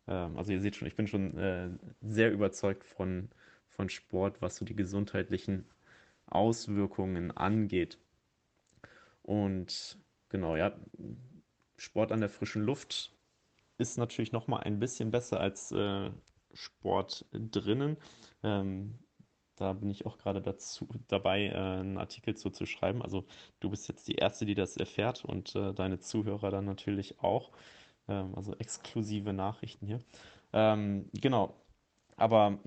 Ähm, 0.08 0.38
also 0.38 0.52
ihr 0.52 0.62
seht 0.62 0.76
schon, 0.76 0.88
ich 0.88 0.96
bin 0.96 1.08
schon 1.08 1.38
äh, 1.38 1.70
sehr 2.02 2.32
überzeugt 2.32 2.86
von, 2.86 3.30
von 3.68 3.90
Sport, 3.90 4.42
was 4.42 4.56
so 4.58 4.66
die 4.66 4.76
gesundheitlichen 4.76 5.66
Auswirkungen 6.28 7.32
angeht. 7.32 7.98
Und 9.24 9.98
genau, 10.30 10.56
ja, 10.56 10.74
Sport 11.78 12.12
an 12.12 12.20
der 12.20 12.30
frischen 12.30 12.64
Luft 12.64 13.14
ist 13.78 13.98
natürlich 13.98 14.32
noch 14.32 14.48
mal 14.48 14.60
ein 14.60 14.80
bisschen 14.80 15.12
besser 15.12 15.40
als 15.40 15.72
äh, 15.72 16.12
Sport 16.54 17.26
drinnen. 17.32 17.98
Ähm, 18.44 19.00
da 19.56 19.74
bin 19.74 19.90
ich 19.90 20.06
auch 20.06 20.18
gerade 20.18 20.42
dazu 20.42 20.88
dabei, 21.08 21.48
äh, 21.48 21.54
einen 21.54 21.98
Artikel 21.98 22.36
zu, 22.36 22.50
zu 22.50 22.66
schreiben. 22.66 23.02
Also 23.02 23.26
du 23.60 23.70
bist 23.70 23.88
jetzt 23.88 24.08
die 24.08 24.16
Erste, 24.16 24.46
die 24.46 24.56
das 24.56 24.78
erfährt 24.78 25.24
und 25.26 25.56
äh, 25.56 25.74
deine 25.74 26.00
Zuhörer 26.00 26.52
dann 26.52 26.66
natürlich 26.66 27.20
auch. 27.20 27.52
Ähm, 28.08 28.36
also 28.36 28.56
exklusive 28.56 29.34
Nachrichten 29.34 29.86
hier. 29.88 30.00
Ähm, 30.54 31.10
genau. 31.14 31.56
Aber 32.18 32.60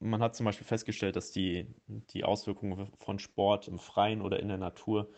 man 0.00 0.22
hat 0.22 0.36
zum 0.36 0.46
Beispiel 0.46 0.66
festgestellt, 0.66 1.16
dass 1.16 1.32
die, 1.32 1.66
die 1.86 2.24
Auswirkungen 2.24 2.90
von 2.98 3.18
Sport 3.18 3.68
im 3.68 3.78
Freien 3.78 4.22
oder 4.22 4.40
in 4.40 4.48
der 4.48 4.58
Natur 4.58 5.10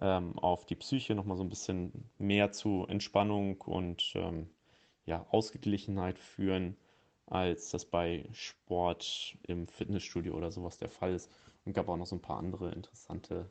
ähm, 0.00 0.38
auf 0.38 0.66
die 0.66 0.76
Psyche 0.76 1.14
nochmal 1.14 1.36
so 1.36 1.44
ein 1.44 1.48
bisschen 1.48 2.10
mehr 2.18 2.52
zu 2.52 2.86
Entspannung 2.88 3.60
und 3.62 4.12
ähm, 4.14 4.50
ja, 5.06 5.26
Ausgeglichenheit 5.30 6.18
führen, 6.18 6.76
als 7.26 7.70
das 7.70 7.84
bei 7.84 8.28
Sport 8.32 9.36
im 9.42 9.66
Fitnessstudio 9.66 10.34
oder 10.34 10.50
sowas 10.50 10.78
der 10.78 10.88
Fall 10.88 11.14
ist. 11.14 11.30
Und 11.64 11.72
gab 11.72 11.88
auch 11.88 11.96
noch 11.96 12.06
so 12.06 12.16
ein 12.16 12.22
paar 12.22 12.38
andere 12.38 12.70
interessante 12.72 13.50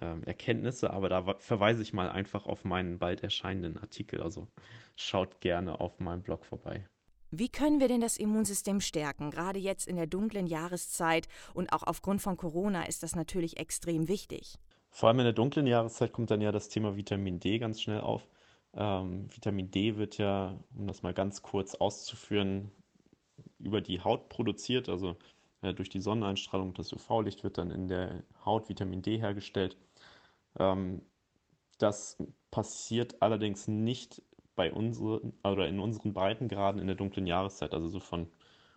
ähm, 0.00 0.22
Erkenntnisse, 0.24 0.90
aber 0.90 1.08
da 1.10 1.34
verweise 1.34 1.82
ich 1.82 1.92
mal 1.92 2.10
einfach 2.10 2.46
auf 2.46 2.64
meinen 2.64 2.98
bald 2.98 3.22
erscheinenden 3.22 3.76
Artikel. 3.78 4.22
Also 4.22 4.48
schaut 4.96 5.40
gerne 5.40 5.80
auf 5.80 6.00
meinem 6.00 6.22
Blog 6.22 6.46
vorbei. 6.46 6.86
Wie 7.30 7.48
können 7.48 7.80
wir 7.80 7.88
denn 7.88 8.02
das 8.02 8.18
Immunsystem 8.18 8.80
stärken? 8.80 9.30
Gerade 9.30 9.58
jetzt 9.58 9.88
in 9.88 9.96
der 9.96 10.06
dunklen 10.06 10.46
Jahreszeit 10.46 11.28
und 11.54 11.72
auch 11.72 11.82
aufgrund 11.82 12.20
von 12.20 12.36
Corona 12.36 12.84
ist 12.84 13.02
das 13.02 13.16
natürlich 13.16 13.58
extrem 13.58 14.08
wichtig. 14.08 14.58
Vor 14.90 15.08
allem 15.08 15.20
in 15.20 15.24
der 15.24 15.32
dunklen 15.32 15.66
Jahreszeit 15.66 16.12
kommt 16.12 16.30
dann 16.30 16.42
ja 16.42 16.52
das 16.52 16.68
Thema 16.68 16.96
Vitamin 16.96 17.40
D 17.40 17.58
ganz 17.58 17.80
schnell 17.80 18.00
auf. 18.00 18.28
Ähm, 18.74 19.34
Vitamin 19.34 19.70
D 19.70 19.96
wird 19.96 20.18
ja, 20.18 20.58
um 20.76 20.86
das 20.86 21.02
mal 21.02 21.14
ganz 21.14 21.40
kurz 21.40 21.74
auszuführen, 21.74 22.70
über 23.62 23.80
die 23.80 24.00
Haut 24.00 24.28
produziert, 24.28 24.88
also 24.88 25.16
äh, 25.62 25.74
durch 25.74 25.88
die 25.88 26.00
Sonneneinstrahlung, 26.00 26.74
das 26.74 26.92
UV-Licht 26.92 27.44
wird 27.44 27.58
dann 27.58 27.70
in 27.70 27.88
der 27.88 28.22
Haut 28.44 28.68
Vitamin 28.68 29.02
D 29.02 29.18
hergestellt. 29.18 29.76
Ähm, 30.58 31.02
das 31.78 32.18
passiert 32.50 33.22
allerdings 33.22 33.68
nicht 33.68 34.22
bei 34.54 34.72
unseren 34.72 35.32
oder 35.44 35.66
in 35.68 35.80
unseren 35.80 36.12
Breitengraden 36.12 36.80
in 36.80 36.86
der 36.86 36.96
dunklen 36.96 37.26
Jahreszeit, 37.26 37.74
also 37.74 37.88
so 37.88 38.00
von 38.00 38.28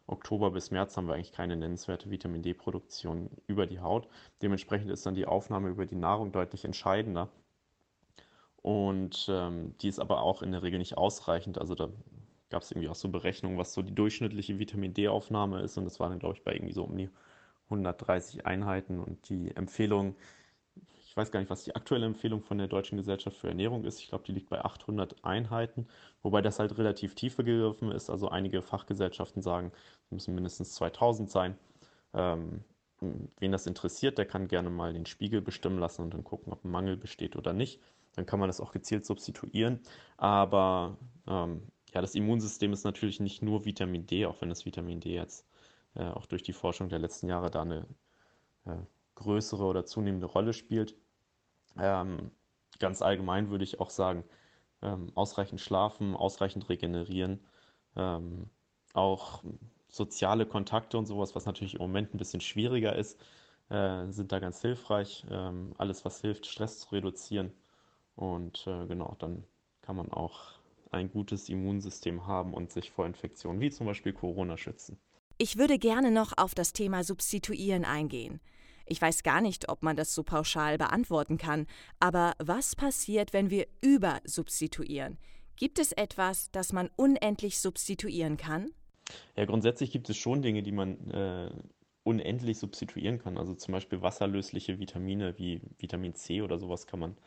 Oktober 0.08 0.52
bis 0.52 0.72
März 0.72 0.96
haben 0.96 1.08
wir 1.08 1.16
eigentlich 1.16 1.32
keine 1.32 1.56
nennenswerte 1.56 2.12
Vitamin 2.12 2.44
D-Produktion 2.44 3.30
über 3.48 3.66
die 3.66 3.80
Haut. 3.80 4.08
Dementsprechend 4.42 4.92
ist 4.92 5.06
dann 5.06 5.16
die 5.16 5.26
Aufnahme 5.26 5.70
über 5.70 5.86
die 5.86 5.96
Nahrung 5.96 6.32
deutlich 6.32 6.64
entscheidender. 6.64 7.30
Und 8.62 9.28
ähm, 9.30 9.76
die 9.80 9.88
ist 9.88 10.00
aber 10.00 10.22
auch 10.22 10.42
in 10.42 10.52
der 10.52 10.64
Regel 10.64 10.80
nicht 10.80 10.98
ausreichend. 10.98 11.58
Also 11.58 11.76
da 11.76 11.90
gab 12.50 12.62
es 12.64 12.72
irgendwie 12.72 12.90
auch 12.90 12.96
so 12.96 13.10
Berechnungen, 13.10 13.58
was 13.58 13.74
so 13.74 13.82
die 13.82 13.96
durchschnittliche 13.96 14.60
Vitamin 14.60 14.94
D-Aufnahme 14.94 15.62
ist. 15.62 15.78
Und 15.78 15.86
das 15.86 16.00
war 16.00 16.10
dann, 16.10 16.20
glaube 16.20 16.36
ich, 16.36 16.44
bei 16.44 16.54
irgendwie 16.54 16.74
so 16.74 16.84
um 16.84 16.98
die 16.98 17.10
130 17.66 18.46
Einheiten. 18.46 19.00
Und 19.00 19.30
die 19.30 19.56
Empfehlung 19.56 20.16
ich 21.16 21.18
weiß 21.18 21.32
gar 21.32 21.40
nicht, 21.40 21.50
was 21.50 21.64
die 21.64 21.74
aktuelle 21.74 22.06
Empfehlung 22.06 22.42
von 22.42 22.58
der 22.58 22.68
Deutschen 22.68 22.98
Gesellschaft 22.98 23.38
für 23.38 23.48
Ernährung 23.48 23.86
ist. 23.86 24.02
Ich 24.02 24.10
glaube, 24.10 24.26
die 24.26 24.34
liegt 24.34 24.50
bei 24.50 24.66
800 24.66 25.24
Einheiten, 25.24 25.88
wobei 26.22 26.42
das 26.42 26.60
halt 26.60 26.78
relativ 26.78 27.16
tief 27.16 27.38
begriffen 27.38 27.90
ist. 27.90 28.10
Also 28.10 28.28
einige 28.28 28.62
Fachgesellschaften 28.62 29.42
sagen, 29.42 29.72
es 30.04 30.12
müssen 30.12 30.36
mindestens 30.36 30.74
2000 30.76 31.32
sein. 31.32 31.58
Ähm, 32.14 32.66
wen 33.00 33.54
das 33.54 33.66
interessiert, 33.66 34.18
der 34.18 34.26
kann 34.26 34.50
gerne 34.50 34.70
mal 34.70 34.92
den 34.92 35.06
Spiegel 35.06 35.42
bestimmen 35.42 35.80
lassen 35.80 36.02
und 36.02 36.14
dann 36.14 36.26
gucken, 36.26 36.52
ob 36.52 36.66
ein 36.66 36.72
Mangel 36.72 36.98
besteht 36.98 37.38
oder 37.38 37.54
nicht. 37.54 37.80
Dann 38.18 38.26
kann 38.26 38.40
man 38.42 38.50
das 38.50 38.60
auch 38.60 38.74
gezielt 38.74 39.06
substituieren. 39.06 39.80
Aber 40.18 40.98
ähm, 41.28 41.62
ja, 41.96 42.02
das 42.02 42.14
Immunsystem 42.14 42.74
ist 42.74 42.84
natürlich 42.84 43.22
nicht 43.22 43.42
nur 43.42 43.64
Vitamin 43.64 44.06
D, 44.06 44.26
auch 44.26 44.42
wenn 44.42 44.50
das 44.50 44.66
Vitamin 44.66 45.00
D 45.00 45.16
jetzt 45.16 45.46
äh, 45.96 46.04
auch 46.04 46.26
durch 46.26 46.44
die 46.44 46.52
Forschung 46.52 46.90
der 46.90 47.00
letzten 47.00 47.30
Jahre 47.30 47.50
da 47.50 47.62
eine 47.62 47.88
äh, 48.66 48.76
größere 49.16 49.64
oder 49.64 49.86
zunehmende 49.86 50.28
Rolle 50.28 50.52
spielt. 50.52 50.98
Ähm, 51.80 52.32
ganz 52.80 53.02
allgemein 53.02 53.50
würde 53.50 53.64
ich 53.64 53.80
auch 53.80 53.90
sagen, 53.90 54.26
ähm, 54.82 55.10
ausreichend 55.16 55.62
schlafen, 55.62 56.18
ausreichend 56.18 56.68
regenerieren, 56.68 57.40
ähm, 57.96 58.50
auch 58.94 59.44
soziale 59.88 60.46
Kontakte 60.46 60.98
und 60.98 61.06
sowas, 61.06 61.34
was 61.34 61.46
natürlich 61.46 61.76
im 61.76 61.82
Moment 61.82 62.14
ein 62.14 62.18
bisschen 62.18 62.42
schwieriger 62.42 62.94
ist, 62.94 63.18
äh, 63.70 64.08
sind 64.10 64.34
da 64.34 64.40
ganz 64.40 64.62
hilfreich. 64.62 65.26
Ähm, 65.32 65.74
alles, 65.78 66.04
was 66.04 66.20
hilft, 66.20 66.46
Stress 66.46 66.80
zu 66.80 66.94
reduzieren. 66.94 67.54
Und 68.18 68.68
äh, 68.68 68.86
genau, 68.86 69.16
dann 69.20 69.46
kann 69.82 69.96
man 69.96 70.12
auch 70.12 70.56
ein 70.96 71.12
gutes 71.12 71.50
Immunsystem 71.50 72.26
haben 72.26 72.54
und 72.54 72.72
sich 72.72 72.90
vor 72.90 73.06
Infektionen 73.06 73.60
wie 73.60 73.70
zum 73.70 73.86
Beispiel 73.86 74.14
Corona 74.14 74.58
schützen. 74.58 74.98
Ich 75.38 75.58
würde 75.58 75.78
gerne 75.78 76.12
noch 76.12 76.38
auf 76.38 76.56
das 76.56 76.74
Thema 76.74 77.04
Substituieren 77.04 77.86
eingehen. 77.86 78.40
Ich 78.86 79.02
weiß 79.02 79.24
gar 79.24 79.42
nicht, 79.42 79.68
ob 79.70 79.84
man 79.84 79.96
das 79.96 80.14
so 80.14 80.24
pauschal 80.24 80.78
beantworten 80.78 81.38
kann, 81.38 81.68
aber 82.00 82.34
was 82.38 82.76
passiert, 82.76 83.34
wenn 83.34 83.50
wir 83.50 83.68
übersubstituieren? 83.82 85.18
Gibt 85.58 85.80
es 85.80 85.92
etwas, 85.92 86.52
das 86.52 86.72
man 86.72 86.90
unendlich 86.96 87.60
substituieren 87.60 88.38
kann? 88.38 88.72
Ja, 89.36 89.46
grundsätzlich 89.46 89.92
gibt 89.92 90.10
es 90.10 90.18
schon 90.18 90.42
Dinge, 90.42 90.64
die 90.64 90.72
man 90.72 91.12
äh, 91.12 91.50
unendlich 92.04 92.60
substituieren 92.60 93.20
kann. 93.20 93.38
Also 93.38 93.56
zum 93.56 93.72
Beispiel 93.72 94.02
wasserlösliche 94.02 94.80
Vitamine 94.80 95.38
wie 95.38 95.62
Vitamin 95.80 96.14
C 96.14 96.42
oder 96.42 96.58
sowas 96.60 96.88
kann 96.88 97.00
man 97.00 97.18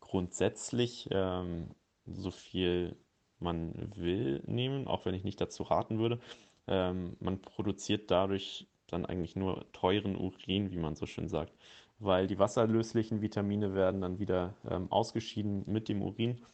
grundsätzlich 0.00 1.08
ähm, 1.10 1.70
so 2.06 2.30
viel 2.30 2.96
man 3.38 3.74
will 3.96 4.42
nehmen, 4.46 4.86
auch 4.86 5.04
wenn 5.04 5.14
ich 5.14 5.24
nicht 5.24 5.40
dazu 5.40 5.64
raten 5.64 5.98
würde. 5.98 6.20
Ähm, 6.66 7.16
man 7.20 7.40
produziert 7.40 8.10
dadurch 8.10 8.68
dann 8.86 9.06
eigentlich 9.06 9.36
nur 9.36 9.70
teuren 9.72 10.16
Urin, 10.16 10.70
wie 10.70 10.78
man 10.78 10.94
so 10.94 11.06
schön 11.06 11.28
sagt, 11.28 11.52
weil 11.98 12.26
die 12.26 12.38
wasserlöslichen 12.38 13.20
Vitamine 13.20 13.74
werden 13.74 14.00
dann 14.00 14.18
wieder 14.18 14.54
ähm, 14.68 14.90
ausgeschieden 14.90 15.64
mit 15.66 15.88
dem 15.88 16.02
Urin 16.02 16.44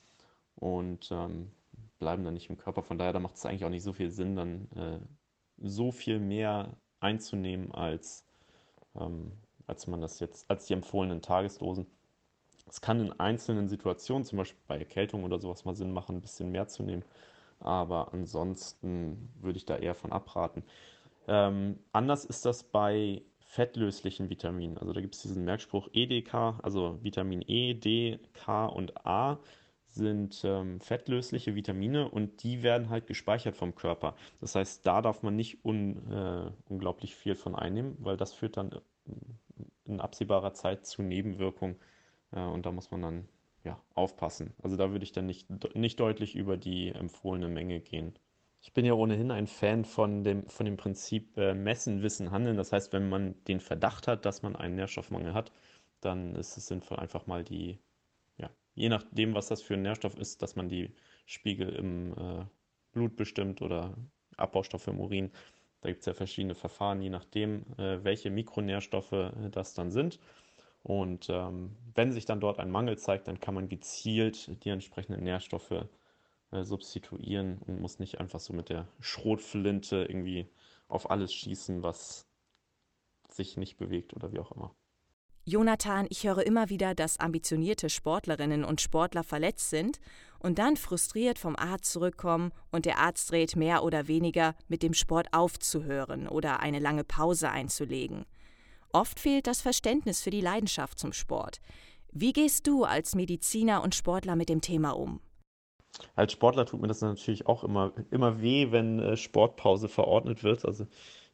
und 0.54 1.10
ähm, 1.10 1.50
bleiben 1.98 2.24
dann 2.24 2.34
nicht 2.34 2.48
im 2.48 2.58
Körper. 2.58 2.82
Von 2.82 2.98
daher, 2.98 3.12
da 3.12 3.20
macht 3.20 3.36
es 3.36 3.44
eigentlich 3.44 3.64
auch 3.64 3.70
nicht 3.70 3.82
so 3.82 3.92
viel 3.92 4.10
Sinn, 4.10 4.36
dann 4.36 4.68
äh, 4.76 5.00
so 5.58 5.90
viel 5.90 6.20
mehr 6.20 6.76
einzunehmen, 7.00 7.72
als, 7.72 8.24
ähm, 8.94 9.32
als 9.66 9.86
man 9.86 10.00
das 10.00 10.20
jetzt, 10.20 10.48
als 10.50 10.66
die 10.66 10.74
empfohlenen 10.74 11.22
Tagesdosen. 11.22 11.86
Es 12.68 12.80
kann 12.80 13.00
in 13.00 13.18
einzelnen 13.18 13.68
Situationen, 13.68 14.24
zum 14.24 14.38
Beispiel 14.38 14.60
bei 14.66 14.78
Erkältung 14.78 15.24
oder 15.24 15.38
sowas, 15.38 15.64
mal 15.64 15.74
Sinn 15.74 15.92
machen, 15.92 16.16
ein 16.16 16.20
bisschen 16.20 16.50
mehr 16.50 16.68
zu 16.68 16.82
nehmen. 16.82 17.04
Aber 17.60 18.12
ansonsten 18.12 19.30
würde 19.40 19.58
ich 19.58 19.64
da 19.64 19.76
eher 19.76 19.94
von 19.94 20.12
abraten. 20.12 20.62
Ähm, 21.26 21.78
anders 21.92 22.24
ist 22.24 22.46
das 22.46 22.62
bei 22.62 23.22
fettlöslichen 23.40 24.28
Vitaminen. 24.28 24.78
Also 24.78 24.92
da 24.92 25.00
gibt 25.00 25.14
es 25.14 25.22
diesen 25.22 25.44
Merkspruch 25.44 25.88
EDK, 25.92 26.60
also 26.62 26.98
Vitamin 27.02 27.42
E, 27.46 27.74
D, 27.74 28.18
K 28.34 28.66
und 28.66 29.06
A 29.06 29.38
sind 29.86 30.42
ähm, 30.44 30.80
fettlösliche 30.80 31.54
Vitamine 31.54 32.08
und 32.08 32.42
die 32.42 32.62
werden 32.62 32.90
halt 32.90 33.06
gespeichert 33.06 33.56
vom 33.56 33.74
Körper. 33.74 34.14
Das 34.40 34.54
heißt, 34.54 34.86
da 34.86 35.00
darf 35.00 35.22
man 35.22 35.34
nicht 35.34 35.64
un, 35.64 35.96
äh, 36.12 36.50
unglaublich 36.68 37.16
viel 37.16 37.34
von 37.34 37.54
einnehmen, 37.54 37.96
weil 37.98 38.18
das 38.18 38.34
führt 38.34 38.58
dann 38.58 38.70
in 39.86 40.00
absehbarer 40.00 40.52
Zeit 40.52 40.86
zu 40.86 41.02
Nebenwirkungen 41.02 41.76
und 42.30 42.66
da 42.66 42.72
muss 42.72 42.90
man 42.90 43.02
dann 43.02 43.28
ja, 43.64 43.80
aufpassen. 43.94 44.54
Also 44.62 44.76
da 44.76 44.90
würde 44.92 45.04
ich 45.04 45.12
dann 45.12 45.26
nicht, 45.26 45.48
nicht 45.74 46.00
deutlich 46.00 46.36
über 46.36 46.56
die 46.56 46.88
empfohlene 46.88 47.48
Menge 47.48 47.80
gehen. 47.80 48.14
Ich 48.60 48.72
bin 48.72 48.84
ja 48.84 48.94
ohnehin 48.94 49.30
ein 49.30 49.46
Fan 49.46 49.84
von 49.84 50.24
dem, 50.24 50.48
von 50.48 50.66
dem 50.66 50.76
Prinzip 50.76 51.36
äh, 51.36 51.54
Messen, 51.54 52.02
Wissen, 52.02 52.30
Handeln. 52.30 52.56
Das 52.56 52.72
heißt, 52.72 52.92
wenn 52.92 53.08
man 53.08 53.34
den 53.44 53.60
Verdacht 53.60 54.08
hat, 54.08 54.24
dass 54.24 54.42
man 54.42 54.56
einen 54.56 54.74
Nährstoffmangel 54.74 55.34
hat, 55.34 55.52
dann 56.00 56.34
ist 56.34 56.56
es 56.56 56.66
sinnvoll, 56.66 56.98
einfach 56.98 57.26
mal 57.26 57.44
die, 57.44 57.78
ja, 58.36 58.50
je 58.74 58.88
nachdem, 58.88 59.34
was 59.34 59.48
das 59.48 59.62
für 59.62 59.74
ein 59.74 59.82
Nährstoff 59.82 60.16
ist, 60.16 60.42
dass 60.42 60.56
man 60.56 60.68
die 60.68 60.92
Spiegel 61.26 61.68
im 61.70 62.12
äh, 62.12 62.44
Blut 62.92 63.16
bestimmt 63.16 63.62
oder 63.62 63.94
Abbaustoffe 64.36 64.88
im 64.88 65.00
Urin. 65.00 65.30
Da 65.80 65.88
gibt 65.88 66.00
es 66.00 66.06
ja 66.06 66.14
verschiedene 66.14 66.54
Verfahren, 66.54 67.00
je 67.00 67.10
nachdem, 67.10 67.64
äh, 67.78 68.02
welche 68.02 68.30
Mikronährstoffe 68.30 69.12
äh, 69.12 69.50
das 69.50 69.74
dann 69.74 69.90
sind. 69.90 70.18
Und 70.82 71.28
ähm, 71.28 71.76
wenn 71.94 72.12
sich 72.12 72.24
dann 72.24 72.40
dort 72.40 72.58
ein 72.58 72.70
Mangel 72.70 72.98
zeigt, 72.98 73.28
dann 73.28 73.40
kann 73.40 73.54
man 73.54 73.68
gezielt 73.68 74.64
die 74.64 74.70
entsprechenden 74.70 75.22
Nährstoffe 75.24 75.84
äh, 76.50 76.64
substituieren 76.64 77.58
und 77.66 77.80
muss 77.80 77.98
nicht 77.98 78.20
einfach 78.20 78.40
so 78.40 78.52
mit 78.52 78.68
der 78.68 78.88
Schrotflinte 79.00 80.06
irgendwie 80.08 80.48
auf 80.88 81.10
alles 81.10 81.32
schießen, 81.34 81.82
was 81.82 82.26
sich 83.28 83.56
nicht 83.56 83.76
bewegt 83.76 84.14
oder 84.14 84.32
wie 84.32 84.38
auch 84.38 84.52
immer. 84.52 84.74
Jonathan, 85.44 86.06
ich 86.10 86.24
höre 86.24 86.44
immer 86.44 86.68
wieder, 86.68 86.94
dass 86.94 87.20
ambitionierte 87.20 87.88
Sportlerinnen 87.88 88.64
und 88.64 88.82
Sportler 88.82 89.24
verletzt 89.24 89.70
sind 89.70 89.98
und 90.38 90.58
dann 90.58 90.76
frustriert 90.76 91.38
vom 91.38 91.56
Arzt 91.56 91.90
zurückkommen 91.92 92.52
und 92.70 92.84
der 92.84 92.98
Arzt 92.98 93.30
dreht 93.30 93.56
mehr 93.56 93.82
oder 93.82 94.08
weniger 94.08 94.54
mit 94.68 94.82
dem 94.82 94.92
Sport 94.92 95.28
aufzuhören 95.32 96.28
oder 96.28 96.60
eine 96.60 96.80
lange 96.80 97.02
Pause 97.02 97.50
einzulegen. 97.50 98.26
Oft 98.92 99.20
fehlt 99.20 99.46
das 99.46 99.60
Verständnis 99.60 100.22
für 100.22 100.30
die 100.30 100.40
Leidenschaft 100.40 100.98
zum 100.98 101.12
Sport. 101.12 101.60
Wie 102.12 102.32
gehst 102.32 102.66
du 102.66 102.84
als 102.84 103.14
Mediziner 103.14 103.82
und 103.82 103.94
Sportler 103.94 104.34
mit 104.34 104.48
dem 104.48 104.60
Thema 104.60 104.92
um? 104.92 105.20
Als 106.14 106.32
Sportler 106.32 106.64
tut 106.64 106.80
mir 106.80 106.88
das 106.88 107.00
natürlich 107.00 107.46
auch 107.46 107.64
immer, 107.64 107.92
immer 108.10 108.40
weh, 108.40 108.70
wenn 108.70 108.98
äh, 109.00 109.16
Sportpause 109.16 109.88
verordnet 109.88 110.42
wird. 110.42 110.64
Also 110.64 110.86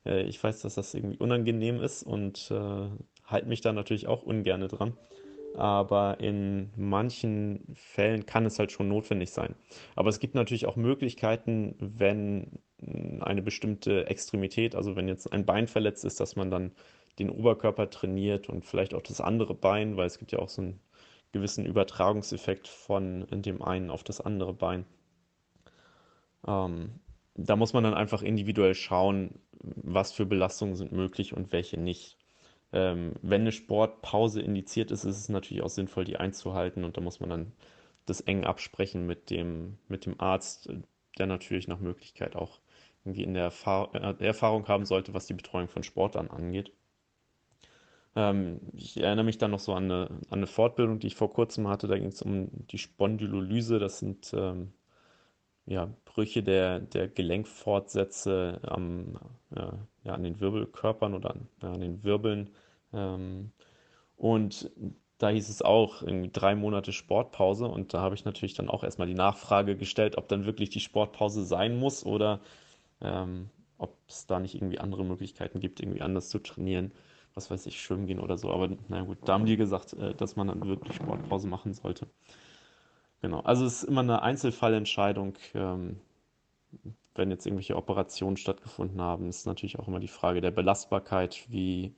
äh, 0.05 0.23
ich 0.25 0.43
weiß, 0.43 0.61
dass 0.63 0.75
das 0.75 0.95
irgendwie 0.95 1.19
unangenehm 1.19 1.81
ist 1.81 2.03
und 2.03 2.51
äh, 2.51 2.89
halte 3.25 3.49
mich 3.49 3.61
da 3.61 3.73
natürlich 3.73 4.07
auch 4.07 4.23
ungern 4.23 4.67
dran. 4.69 4.97
Aber 5.57 6.19
in 6.19 6.71
manchen 6.77 7.65
Fällen 7.75 8.27
kann 8.27 8.45
es 8.45 8.59
halt 8.59 8.73
schon 8.73 8.89
notwendig 8.89 9.31
sein. 9.31 9.55
Aber 9.95 10.09
es 10.09 10.19
gibt 10.19 10.35
natürlich 10.35 10.67
auch 10.67 10.75
Möglichkeiten, 10.75 11.77
wenn 11.79 12.59
eine 13.21 13.41
bestimmte 13.41 14.09
Extremität, 14.09 14.75
also 14.75 14.97
wenn 14.97 15.07
jetzt 15.07 15.33
ein 15.33 15.47
Bein 15.47 15.69
verletzt 15.69 16.05
ist, 16.05 16.19
dass 16.19 16.35
man 16.35 16.51
dann 16.51 16.73
den 17.19 17.31
Oberkörper 17.31 17.91
trainiert 17.91 18.49
und 18.49 18.65
vielleicht 18.65 18.95
auch 18.95 19.03
das 19.03 19.21
andere 19.21 19.55
Bein, 19.55 19.97
weil 19.97 20.07
es 20.07 20.19
gibt 20.19 20.33
ja 20.33 20.39
auch 20.39 20.49
so 20.49 20.63
einen 20.63 20.81
gewissen 21.33 21.67
Übertragungseffekt 21.67 22.69
von 22.69 23.27
dem 23.31 23.63
einen 23.63 23.91
auf 23.91 24.05
das 24.05 24.21
andere 24.21 24.55
Bein. 24.55 24.85
Ähm, 26.47 27.01
da 27.35 27.57
muss 27.57 27.73
man 27.73 27.85
dann 27.85 27.95
einfach 27.95 28.23
individuell 28.23 28.75
schauen, 28.75 29.41
was 29.61 30.13
für 30.13 30.27
Belastungen 30.27 30.77
sind 30.77 30.93
möglich 30.93 31.35
und 31.35 31.53
welche 31.53 31.79
nicht. 31.79 32.19
Ähm, 32.73 33.15
wenn 33.23 33.43
eine 33.43 33.53
Sportpause 33.53 34.41
indiziert 34.41 34.91
ist, 34.91 35.05
ist 35.05 35.19
es 35.19 35.29
natürlich 35.29 35.63
auch 35.63 35.71
sinnvoll, 35.71 36.05
die 36.05 36.17
einzuhalten 36.17 36.85
und 36.85 36.97
da 36.97 37.01
muss 37.01 37.21
man 37.21 37.31
dann 37.31 37.53
das 38.07 38.21
eng 38.21 38.45
absprechen 38.45 39.07
mit 39.07 39.31
dem, 39.31 39.79
mit 39.89 40.07
dem 40.07 40.21
Arzt, 40.21 40.71
der 41.19 41.27
natürlich 41.27 41.69
nach 41.69 41.79
Möglichkeit 41.79 42.37
auch 42.37 42.61
irgendwie 43.05 43.23
in 43.23 43.35
der 43.35 43.53
äh, 43.67 44.25
Erfahrung 44.25 44.69
haben 44.69 44.87
sollte, 44.87 45.15
was 45.15 45.27
die 45.27 45.35
Betreuung 45.35 45.69
von 45.69 45.83
Sportlern 45.83 46.31
angeht. 46.31 46.73
Ähm, 48.17 48.61
ich 48.75 48.97
erinnere 48.99 49.25
mich 49.25 49.39
dann 49.39 49.51
noch 49.51 49.61
so 49.61 49.75
an 49.75 49.85
eine, 49.85 50.07
an 50.11 50.21
eine 50.31 50.47
Fortbildung, 50.47 50.99
die 51.01 51.09
ich 51.09 51.17
vor 51.17 51.33
kurzem 51.33 51.69
hatte. 51.69 51.89
Da 51.89 51.99
ging 51.99 52.09
es 52.09 52.23
um 52.23 52.49
die 52.69 52.79
Spondylolyse. 52.79 53.79
Das 53.79 53.99
sind 53.99 54.33
ähm, 54.37 54.73
ja, 55.67 55.89
Brüche 56.05 56.43
der, 56.43 56.81
der 56.81 57.09
Gelenkfortsätze 57.09 58.61
am, 58.65 59.19
ja, 59.57 59.79
ja, 60.05 60.15
an 60.15 60.23
den 60.23 60.41
Wirbelkörpern 60.41 61.15
oder 61.15 61.31
an, 61.33 61.49
ja, 61.63 61.73
an 61.73 61.81
den 61.81 62.05
Wirbeln. 62.05 62.51
Ähm, 62.93 63.53
und 64.17 64.71
da 65.19 65.31
hieß 65.31 65.49
es 65.49 65.63
auch 65.63 66.03
irgendwie 66.03 66.31
drei 66.33 66.55
Monate 66.55 66.93
Sportpause. 66.93 67.67
Und 67.67 67.95
da 67.95 68.01
habe 68.01 68.15
ich 68.15 68.25
natürlich 68.25 68.55
dann 68.55 68.69
auch 68.69 68.85
erstmal 68.85 69.09
die 69.09 69.15
Nachfrage 69.15 69.77
gestellt, 69.77 70.19
ob 70.19 70.29
dann 70.29 70.47
wirklich 70.47 70.71
die 70.71 70.81
Sportpause 70.81 71.45
sein 71.45 71.77
muss 71.79 72.05
oder 72.07 72.41
ähm, 73.03 73.51
ob 73.79 73.97
es 74.09 74.27
da 74.27 74.41
nicht 74.41 74.55
irgendwie 74.55 74.81
andere 74.81 75.05
Möglichkeiten 75.05 75.61
gibt, 75.61 75.81
irgendwie 75.81 76.03
anders 76.03 76.29
zu 76.29 76.39
trainieren 76.41 76.93
was 77.35 77.51
weiß 77.51 77.67
ich, 77.67 77.81
schwimmen 77.81 78.07
gehen 78.07 78.21
oder 78.21 78.39
so. 78.39 78.51
Aber 78.51 78.69
na 78.89 79.03
gut, 79.03 79.19
da 79.25 79.35
haben 79.35 79.47
die 79.47 79.57
gesagt, 79.57 79.93
äh, 79.95 80.15
dass 80.15 80.37
man 80.37 80.49
dann 80.49 80.67
wirklich 80.67 80.97
Sportpause 80.97 81.49
machen 81.49 81.75
sollte. 81.75 82.07
Genau, 83.23 83.41
also 83.41 83.65
es 83.65 83.83
ist 83.83 83.85
immer 83.85 84.03
eine 84.03 84.23
Einzelfallentscheidung. 84.23 85.35
Ähm, 85.55 86.01
wenn 87.15 87.31
jetzt 87.31 87.47
irgendwelche 87.47 87.77
Operationen 87.77 88.37
stattgefunden 88.37 89.01
haben, 89.01 89.29
ist 89.29 89.47
natürlich 89.47 89.79
auch 89.79 89.89
immer 89.89 90.01
die 90.01 90.09
Frage 90.09 90.41
der 90.41 90.51
Belastbarkeit, 90.51 91.47
wie, 91.49 91.95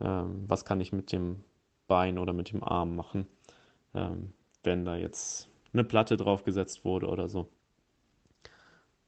ähm, 0.00 0.44
was 0.48 0.64
kann 0.64 0.80
ich 0.80 0.92
mit 0.92 1.12
dem 1.12 1.44
Bein 1.86 2.18
oder 2.18 2.32
mit 2.32 2.50
dem 2.50 2.64
Arm 2.64 2.96
machen, 2.96 3.26
ähm, 3.94 4.32
wenn 4.62 4.84
da 4.84 4.96
jetzt 4.96 5.48
eine 5.72 5.84
Platte 5.84 6.16
draufgesetzt 6.16 6.84
wurde 6.84 7.08
oder 7.08 7.28
so. 7.28 7.48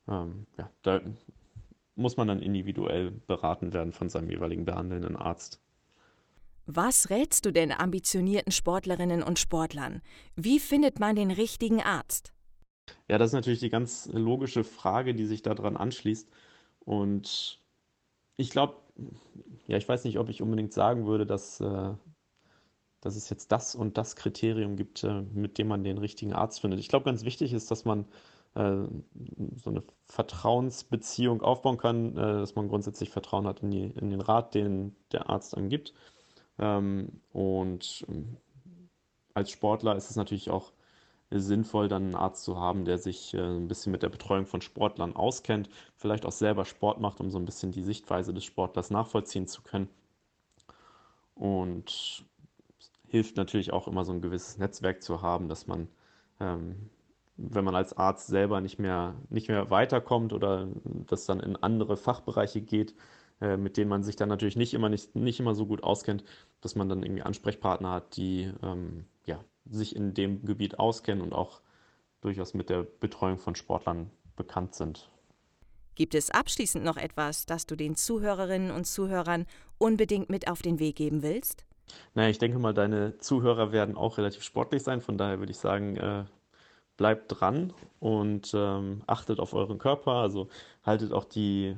ja, 0.09 0.71
da 0.83 1.00
muss 1.97 2.16
man 2.16 2.28
dann 2.28 2.40
individuell 2.40 3.11
beraten 3.11 3.73
werden 3.73 3.92
von 3.92 4.09
seinem 4.09 4.30
jeweiligen 4.30 4.64
behandelnden 4.64 5.16
Arzt. 5.16 5.61
Was 6.66 7.11
rätst 7.11 7.46
du 7.46 7.52
denn 7.52 7.70
ambitionierten 7.70 8.50
Sportlerinnen 8.50 9.22
und 9.22 9.38
Sportlern? 9.38 10.02
Wie 10.35 10.59
findet 10.59 10.98
man 10.98 11.14
den 11.14 11.31
richtigen 11.31 11.81
Arzt? 11.81 12.33
Ja, 13.09 13.18
das 13.18 13.29
ist 13.29 13.35
natürlich 13.35 13.61
die 13.61 13.70
ganz 13.70 14.09
logische 14.12 14.64
Frage, 14.64 15.14
die 15.14 15.26
sich 15.26 15.42
daran 15.42 15.76
anschließt. 15.76 16.29
Und 16.81 17.61
ich 18.37 18.50
glaube, 18.50 18.76
ja, 19.68 19.76
ich 19.76 19.88
weiß 19.88 20.05
nicht, 20.05 20.18
ob 20.18 20.29
ich 20.29 20.42
unbedingt 20.42 20.72
sagen 20.72 21.07
würde, 21.07 21.24
dass, 21.24 21.61
äh, 21.61 21.94
dass 23.00 23.14
es 23.14 23.31
jetzt 23.31 23.52
das 23.52 23.76
und 23.76 23.96
das 23.96 24.16
Kriterium 24.16 24.74
gibt, 24.74 25.05
äh, 25.05 25.22
mit 25.22 25.59
dem 25.59 25.68
man 25.68 25.85
den 25.85 25.98
richtigen 25.98 26.33
Arzt 26.33 26.61
findet. 26.61 26.81
Ich 26.81 26.88
glaube, 26.88 27.05
ganz 27.05 27.24
wichtig 27.24 27.52
ist, 27.52 27.70
dass 27.70 27.85
man 27.85 28.07
äh, 28.55 28.87
so 29.55 29.70
eine 29.70 29.85
Vertrauensbeziehung 30.07 31.42
aufbauen 31.42 31.79
kann, 31.79 32.16
äh, 32.16 32.38
dass 32.40 32.57
man 32.57 32.66
grundsätzlich 32.66 33.11
Vertrauen 33.11 33.46
hat 33.46 33.62
in, 33.62 33.70
die, 33.70 33.85
in 33.85 34.11
den 34.11 34.20
Rat, 34.20 34.57
den 34.57 34.96
der 35.12 35.31
Arzt 35.31 35.57
einem 35.57 35.68
gibt 35.68 35.94
und 36.59 38.07
ähm, 38.09 38.37
als 39.35 39.51
Sportler 39.51 39.97
ist 39.97 40.11
es 40.11 40.16
natürlich 40.16 40.51
auch 40.51 40.73
sinnvoll, 41.31 41.88
dann 41.88 42.05
einen 42.05 42.14
Arzt 42.14 42.45
zu 42.45 42.59
haben, 42.59 42.85
der 42.85 42.99
sich 42.99 43.35
äh, 43.35 43.40
ein 43.40 43.69
bisschen 43.69 43.92
mit 43.92 44.03
der 44.03 44.09
Betreuung 44.09 44.47
von 44.47 44.61
Sportlern 44.61 45.14
auskennt, 45.16 45.69
vielleicht 45.97 46.25
auch 46.25 46.33
selber 46.33 46.64
Sport 46.64 47.01
macht, 47.01 47.21
um 47.21 47.31
so 47.31 47.38
ein 47.38 47.45
bisschen 47.45 47.73
die 47.73 47.83
Sichtweise 47.83 48.33
des 48.33 48.45
Sportlers 48.45 48.90
nachvollziehen 48.90 49.47
zu 49.47 49.62
können. 49.62 49.88
Und 51.35 52.25
hilft 53.09 53.37
natürlich 53.37 53.73
auch 53.73 53.88
immer 53.88 54.05
so 54.05 54.12
ein 54.12 54.23
gewisses 54.23 54.59
Netzwerk 54.59 55.03
zu 55.03 55.23
haben, 55.23 55.49
dass 55.49 55.66
man, 55.66 55.88
ähm, 56.40 56.90
wenn 57.37 57.64
man 57.64 57.75
als 57.75 57.97
Arzt 57.97 58.29
selber 58.29 58.61
nicht 58.61 58.79
mehr, 58.79 59.14
nicht 59.29 59.49
mehr 59.49 59.71
weiterkommt 59.71 60.33
oder 60.33 60.69
das 60.85 61.27
dann 61.27 61.40
in 61.40 61.57
andere 61.57 61.97
Fachbereiche 61.97 62.62
geht, 62.62 62.95
äh, 63.40 63.57
mit 63.57 63.77
denen 63.77 63.90
man 63.90 64.03
sich 64.03 64.16
dann 64.16 64.29
natürlich 64.29 64.57
nicht 64.57 64.75
immer, 64.75 64.88
nicht, 64.88 65.14
nicht 65.14 65.40
immer 65.40 65.55
so 65.55 65.66
gut 65.66 65.83
auskennt, 65.83 66.25
dass 66.61 66.75
man 66.75 66.88
dann 66.88 67.03
irgendwie 67.03 67.22
Ansprechpartner 67.22 67.90
hat, 67.90 68.16
die 68.16 68.51
ähm, 68.62 69.05
ja, 69.25 69.44
sich 69.64 69.94
in 69.94 70.14
dem 70.14 70.44
Gebiet 70.44 70.79
auskennen 70.79 71.22
und 71.22 71.33
auch 71.33 71.61
durchaus 72.20 72.55
mit 72.55 72.70
der 72.70 72.83
Betreuung 72.83 73.38
von 73.38 73.55
Sportlern 73.55 74.11
bekannt 74.37 74.75
sind. 74.75 75.11
Gibt 75.94 76.14
es 76.14 76.31
abschließend 76.31 76.85
noch 76.85 76.96
etwas, 76.96 77.46
das 77.46 77.66
du 77.66 77.75
den 77.75 77.96
Zuhörerinnen 77.96 78.70
und 78.70 78.87
Zuhörern 78.87 79.46
unbedingt 79.79 80.29
mit 80.29 80.49
auf 80.49 80.61
den 80.61 80.79
Weg 80.79 80.96
geben 80.96 81.22
willst? 81.22 81.64
Naja, 82.14 82.29
ich 82.29 82.38
denke 82.38 82.59
mal, 82.59 82.75
deine 82.75 83.18
Zuhörer 83.18 83.72
werden 83.72 83.96
auch 83.96 84.18
relativ 84.18 84.42
sportlich 84.42 84.83
sein. 84.83 85.01
Von 85.01 85.16
daher 85.16 85.38
würde 85.38 85.53
ich 85.53 85.59
sagen, 85.59 85.96
äh, 85.96 86.25
bleibt 86.96 87.40
dran 87.40 87.72
und 88.01 88.53
ähm, 88.55 89.03
achtet 89.07 89.40
auf 89.40 89.55
euren 89.55 89.79
Körper. 89.79 90.12
Also 90.12 90.49
haltet 90.83 91.12
auch 91.12 91.25
die 91.25 91.77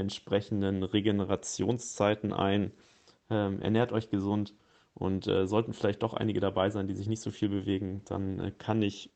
entsprechenden 0.00 0.82
Regenerationszeiten 0.82 2.32
ein, 2.32 2.72
ähm, 3.30 3.60
ernährt 3.62 3.92
euch 3.92 4.10
gesund 4.10 4.54
und 4.94 5.26
äh, 5.28 5.46
sollten 5.46 5.72
vielleicht 5.72 6.02
doch 6.02 6.14
einige 6.14 6.40
dabei 6.40 6.70
sein, 6.70 6.88
die 6.88 6.94
sich 6.94 7.08
nicht 7.08 7.22
so 7.22 7.30
viel 7.30 7.48
bewegen, 7.48 8.02
dann 8.06 8.40
äh, 8.40 8.52
kann 8.52 8.82
ich 8.82 9.12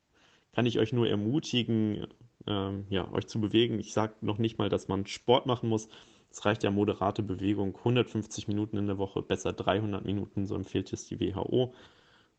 kann 0.54 0.66
ich 0.66 0.78
euch 0.78 0.92
nur 0.92 1.08
ermutigen, 1.08 2.06
ähm, 2.46 2.86
ja, 2.88 3.10
euch 3.12 3.26
zu 3.26 3.40
bewegen. 3.40 3.78
Ich 3.80 3.92
sage 3.92 4.14
noch 4.20 4.38
nicht 4.38 4.58
mal, 4.58 4.68
dass 4.68 4.88
man 4.88 5.06
Sport 5.06 5.46
machen 5.46 5.68
muss. 5.68 5.88
Es 6.30 6.44
reicht 6.44 6.62
ja 6.64 6.70
moderate 6.70 7.22
Bewegung, 7.22 7.76
150 7.76 8.48
Minuten 8.48 8.76
in 8.76 8.86
der 8.86 8.98
Woche, 8.98 9.22
besser 9.22 9.52
300 9.52 10.04
Minuten, 10.04 10.46
so 10.46 10.54
empfiehlt 10.54 10.92
es 10.92 11.06
die 11.06 11.20
WHO. 11.20 11.74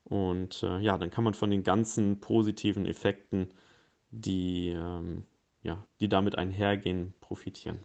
Und 0.04 0.64
äh, 0.64 0.80
ja, 0.80 0.98
dann 0.98 1.10
kann 1.10 1.24
man 1.24 1.34
von 1.34 1.50
den 1.50 1.64
ganzen 1.64 2.20
positiven 2.20 2.86
Effekten, 2.86 3.50
die, 4.12 4.70
ähm, 4.70 5.26
ja, 5.64 5.86
die 6.00 6.10
damit 6.10 6.38
einhergehen, 6.38 7.14
profitieren. 7.22 7.80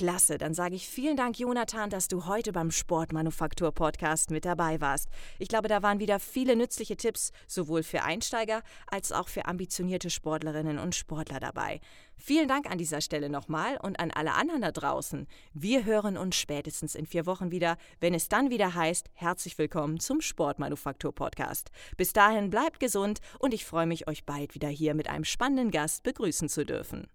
Klasse, 0.00 0.38
dann 0.38 0.54
sage 0.54 0.76
ich 0.76 0.88
vielen 0.88 1.18
Dank, 1.18 1.38
Jonathan, 1.38 1.90
dass 1.90 2.08
du 2.08 2.24
heute 2.24 2.52
beim 2.52 2.70
Sportmanufaktur-Podcast 2.70 4.30
mit 4.30 4.46
dabei 4.46 4.80
warst. 4.80 5.10
Ich 5.38 5.48
glaube, 5.48 5.68
da 5.68 5.82
waren 5.82 6.00
wieder 6.00 6.18
viele 6.18 6.56
nützliche 6.56 6.96
Tipps, 6.96 7.32
sowohl 7.46 7.82
für 7.82 8.02
Einsteiger 8.02 8.62
als 8.86 9.12
auch 9.12 9.28
für 9.28 9.44
ambitionierte 9.44 10.08
Sportlerinnen 10.08 10.78
und 10.78 10.94
Sportler 10.94 11.38
dabei. 11.38 11.82
Vielen 12.16 12.48
Dank 12.48 12.70
an 12.70 12.78
dieser 12.78 13.02
Stelle 13.02 13.28
nochmal 13.28 13.76
und 13.76 14.00
an 14.00 14.10
alle 14.10 14.32
anderen 14.32 14.62
da 14.62 14.72
draußen. 14.72 15.26
Wir 15.52 15.84
hören 15.84 16.16
uns 16.16 16.34
spätestens 16.36 16.94
in 16.94 17.04
vier 17.04 17.26
Wochen 17.26 17.50
wieder, 17.50 17.76
wenn 18.00 18.14
es 18.14 18.30
dann 18.30 18.48
wieder 18.48 18.74
heißt, 18.74 19.10
herzlich 19.12 19.58
willkommen 19.58 20.00
zum 20.00 20.22
Sportmanufaktur-Podcast. 20.22 21.70
Bis 21.98 22.14
dahin 22.14 22.48
bleibt 22.48 22.80
gesund 22.80 23.20
und 23.38 23.52
ich 23.52 23.66
freue 23.66 23.86
mich, 23.86 24.08
euch 24.08 24.24
bald 24.24 24.54
wieder 24.54 24.68
hier 24.68 24.94
mit 24.94 25.10
einem 25.10 25.24
spannenden 25.24 25.70
Gast 25.70 26.04
begrüßen 26.04 26.48
zu 26.48 26.64
dürfen. 26.64 27.06